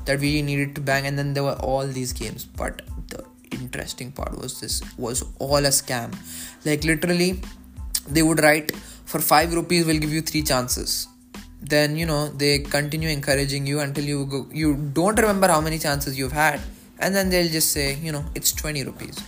that 0.06 0.18
we 0.18 0.42
needed 0.42 0.74
to 0.74 0.80
bang 0.80 1.06
and 1.06 1.18
then 1.18 1.34
there 1.34 1.44
were 1.44 1.58
all 1.60 1.86
these 1.86 2.12
games. 2.12 2.44
But 2.44 2.82
the 3.08 3.24
interesting 3.52 4.12
part 4.12 4.36
was 4.36 4.60
this 4.60 4.82
was 4.98 5.24
all 5.38 5.58
a 5.58 5.74
scam. 5.80 6.16
Like 6.64 6.84
literally 6.84 7.42
they 8.08 8.22
would 8.22 8.42
write 8.42 8.74
for 9.04 9.20
5 9.20 9.54
rupees 9.54 9.86
we'll 9.86 9.98
give 9.98 10.12
you 10.12 10.22
3 10.22 10.42
chances 10.42 11.08
then 11.62 11.96
you 11.96 12.06
know 12.06 12.28
they 12.28 12.58
continue 12.58 13.08
encouraging 13.08 13.66
you 13.66 13.80
until 13.80 14.04
you 14.04 14.24
go 14.26 14.46
you 14.52 14.74
don't 14.94 15.18
remember 15.18 15.48
how 15.48 15.60
many 15.60 15.78
chances 15.78 16.18
you've 16.18 16.32
had. 16.32 16.60
And 16.98 17.14
then 17.14 17.30
they'll 17.30 17.50
just 17.50 17.72
say 17.72 17.96
you 17.96 18.12
know 18.12 18.24
it's 18.34 18.52
20 18.52 18.84
rupees. 18.84 19.18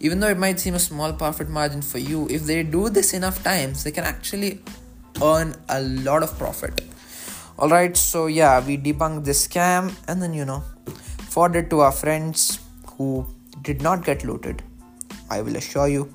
Even 0.00 0.20
though 0.20 0.28
it 0.28 0.38
might 0.38 0.60
seem 0.60 0.74
a 0.74 0.78
small 0.78 1.12
profit 1.12 1.48
margin 1.48 1.82
for 1.82 1.98
you 1.98 2.28
if 2.28 2.44
they 2.44 2.62
do 2.62 2.88
this 2.88 3.14
enough 3.14 3.42
times 3.42 3.84
they 3.84 3.90
can 3.90 4.04
actually 4.04 4.60
earn 5.22 5.54
a 5.68 5.80
lot 5.80 6.22
of 6.22 6.36
profit. 6.38 6.82
All 7.58 7.68
right 7.68 7.96
so 7.96 8.26
yeah 8.26 8.64
we 8.64 8.76
debunked 8.76 9.24
this 9.24 9.46
scam. 9.46 9.94
And 10.06 10.22
then 10.22 10.34
you 10.34 10.44
know 10.44 10.62
forwarded 11.30 11.70
to 11.70 11.80
our 11.80 11.92
friends 11.92 12.60
who 12.96 13.26
did 13.62 13.82
not 13.82 14.04
get 14.04 14.24
looted. 14.24 14.62
I 15.30 15.42
will 15.42 15.56
assure 15.56 15.88
you 15.88 16.12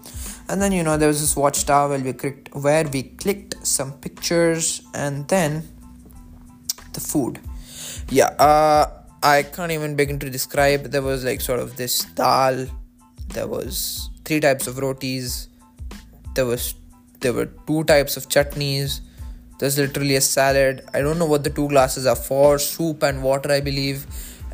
and 0.54 0.62
then 0.62 0.72
you 0.72 0.84
know 0.84 0.98
there 0.98 1.08
was 1.08 1.20
this 1.20 1.36
watchtower 1.36 1.90
where 1.90 2.00
we 2.08 2.14
clicked 2.14 2.50
where 2.64 2.88
we 2.96 3.02
clicked 3.22 3.56
some 3.66 3.92
pictures 3.94 4.84
and 4.94 5.28
then 5.28 5.68
the 6.94 7.00
food. 7.00 7.40
Yeah, 8.10 8.28
uh, 8.48 8.86
I 9.24 9.42
can't 9.42 9.72
even 9.72 9.96
begin 9.96 10.20
to 10.20 10.30
describe. 10.30 10.84
There 10.92 11.02
was 11.02 11.26
like 11.26 11.42
sort 11.42 11.60
of 11.60 11.76
this 11.76 12.04
dal. 12.20 12.68
There 13.30 13.48
was 13.48 14.12
three 14.26 14.40
types 14.42 14.68
of 14.68 14.78
rotis. 14.78 15.48
There 16.36 16.46
was 16.46 16.76
there 17.22 17.34
were 17.34 17.48
two 17.72 17.84
types 17.86 18.16
of 18.16 18.30
chutneys. 18.30 19.00
There's 19.58 19.80
literally 19.80 20.18
a 20.18 20.22
salad. 20.22 20.86
I 20.94 21.02
don't 21.02 21.18
know 21.18 21.32
what 21.34 21.44
the 21.44 21.50
two 21.50 21.68
glasses 21.68 22.06
are 22.06 22.22
for. 22.30 22.60
Soup 22.60 23.02
and 23.02 23.24
water, 23.24 23.52
I 23.52 23.60
believe, 23.60 24.06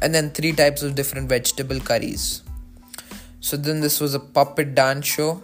and 0.02 0.16
then 0.16 0.32
three 0.32 0.54
types 0.54 0.82
of 0.82 0.96
different 0.96 1.28
vegetable 1.28 1.82
curries. 1.82 2.42
So 3.42 3.58
then 3.58 3.82
this 3.82 4.00
was 4.00 4.14
a 4.14 4.20
puppet 4.20 4.76
dance 4.76 5.06
show. 5.06 5.44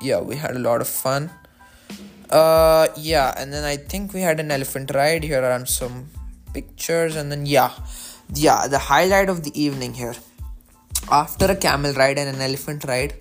Yeah, 0.00 0.20
we 0.20 0.36
had 0.36 0.56
a 0.56 0.58
lot 0.58 0.80
of 0.80 0.88
fun. 0.88 1.30
Uh, 2.30 2.88
yeah, 2.96 3.34
and 3.36 3.52
then 3.52 3.64
I 3.64 3.76
think 3.76 4.12
we 4.12 4.20
had 4.20 4.40
an 4.40 4.50
elephant 4.50 4.90
ride. 4.94 5.22
Here 5.22 5.42
are 5.42 5.66
some 5.66 6.08
pictures, 6.52 7.16
and 7.16 7.30
then 7.30 7.46
yeah, 7.46 7.72
yeah, 8.34 8.66
the 8.66 8.78
highlight 8.78 9.28
of 9.28 9.44
the 9.44 9.52
evening 9.60 9.94
here. 9.94 10.14
After 11.10 11.46
a 11.46 11.56
camel 11.56 11.92
ride 11.92 12.18
and 12.18 12.34
an 12.34 12.42
elephant 12.42 12.84
ride, 12.84 13.14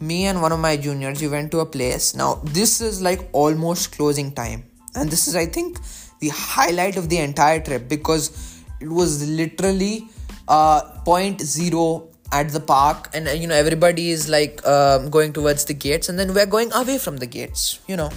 me 0.00 0.26
and 0.26 0.40
one 0.40 0.52
of 0.52 0.60
my 0.60 0.76
juniors 0.76 1.20
we 1.20 1.28
went 1.28 1.50
to 1.52 1.60
a 1.60 1.66
place. 1.66 2.14
Now 2.14 2.40
this 2.44 2.80
is 2.80 3.02
like 3.02 3.28
almost 3.32 3.92
closing 3.92 4.32
time, 4.32 4.64
and 4.94 5.10
this 5.10 5.28
is 5.28 5.36
I 5.36 5.46
think 5.46 5.78
the 6.20 6.30
highlight 6.30 6.96
of 6.96 7.08
the 7.08 7.18
entire 7.18 7.60
trip 7.60 7.88
because 7.88 8.62
it 8.80 8.88
was 8.88 9.28
literally 9.28 10.08
uh 10.48 10.80
point 11.04 11.40
zero 11.42 12.08
at 12.32 12.50
the 12.50 12.60
park 12.60 13.08
and 13.14 13.26
you 13.40 13.46
know 13.46 13.54
everybody 13.54 14.10
is 14.10 14.28
like 14.28 14.64
um, 14.66 15.08
going 15.10 15.32
towards 15.32 15.64
the 15.64 15.74
gates 15.74 16.08
and 16.08 16.18
then 16.18 16.34
we're 16.34 16.46
going 16.46 16.72
away 16.72 16.98
from 16.98 17.16
the 17.16 17.26
gates 17.26 17.80
you 17.86 17.96
know. 17.96 18.10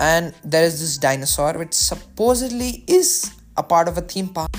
And 0.00 0.32
there 0.44 0.62
is 0.62 0.78
this 0.80 0.96
dinosaur 0.96 1.54
which 1.54 1.74
supposedly 1.74 2.84
is 2.86 3.32
a 3.56 3.62
part 3.62 3.88
of 3.88 3.98
a 3.98 4.00
theme 4.00 4.28
park. 4.28 4.50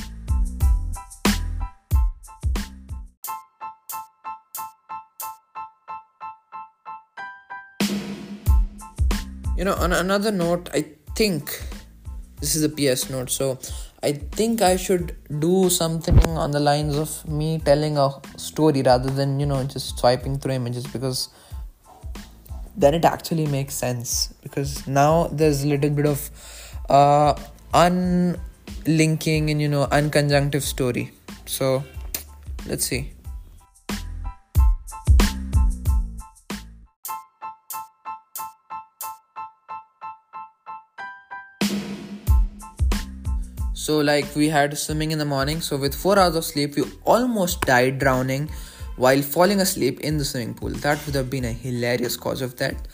You 9.55 9.65
know 9.65 9.73
on 9.75 9.91
another 9.91 10.31
note 10.31 10.69
i 10.73 10.85
think 11.17 11.61
this 12.39 12.55
is 12.55 12.63
a 12.63 12.69
ps 12.69 13.09
note 13.09 13.29
so 13.29 13.59
I 14.01 14.13
think 14.13 14.61
I 14.61 14.77
should 14.77 15.17
do 15.39 15.69
something 15.69 16.17
on 16.25 16.51
the 16.51 16.59
lines 16.59 16.95
of 16.95 17.27
me 17.27 17.59
telling 17.59 17.97
a 17.97 18.11
story 18.37 18.81
rather 18.81 19.09
than, 19.09 19.39
you 19.41 19.45
know, 19.45 19.61
just 19.65 19.99
swiping 19.99 20.39
through 20.39 20.53
images 20.53 20.87
because 20.87 21.27
then 22.77 22.93
it 22.93 23.03
actually 23.03 23.45
makes 23.45 23.73
sense. 23.73 24.33
Because 24.41 24.87
now 24.87 25.27
there's 25.27 25.63
a 25.63 25.67
little 25.67 25.89
bit 25.89 26.05
of 26.05 26.29
uh, 26.89 27.33
unlinking 27.73 29.49
and, 29.49 29.61
you 29.61 29.67
know, 29.67 29.85
unconjunctive 29.87 30.61
story. 30.61 31.11
So 31.45 31.83
let's 32.67 32.85
see. 32.85 33.11
So, 43.89 43.97
like, 44.01 44.35
we 44.35 44.49
had 44.49 44.77
swimming 44.77 45.13
in 45.13 45.17
the 45.17 45.25
morning. 45.25 45.61
So, 45.61 45.75
with 45.75 45.95
four 45.95 46.19
hours 46.19 46.35
of 46.35 46.45
sleep, 46.45 46.75
we 46.75 46.83
almost 47.05 47.61
died 47.61 47.97
drowning 47.97 48.47
while 48.97 49.23
falling 49.23 49.61
asleep 49.61 50.01
in 50.01 50.19
the 50.19 50.25
swimming 50.25 50.53
pool. 50.53 50.69
That 50.85 51.03
would 51.07 51.15
have 51.15 51.27
been 51.31 51.45
a 51.45 51.51
hilarious 51.51 52.15
cause 52.15 52.43
of 52.43 52.55
that. 52.57 52.87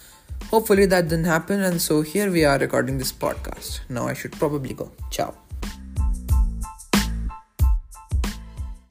Hopefully, 0.52 0.86
that 0.86 1.10
didn't 1.10 1.26
happen. 1.26 1.64
And 1.64 1.82
so, 1.82 2.02
here 2.02 2.32
we 2.32 2.46
are 2.46 2.58
recording 2.58 2.98
this 2.98 3.12
podcast. 3.12 3.82
Now, 3.90 4.08
I 4.08 4.14
should 4.14 4.40
probably 4.44 4.74
go. 4.74 4.90
Ciao. 5.10 5.45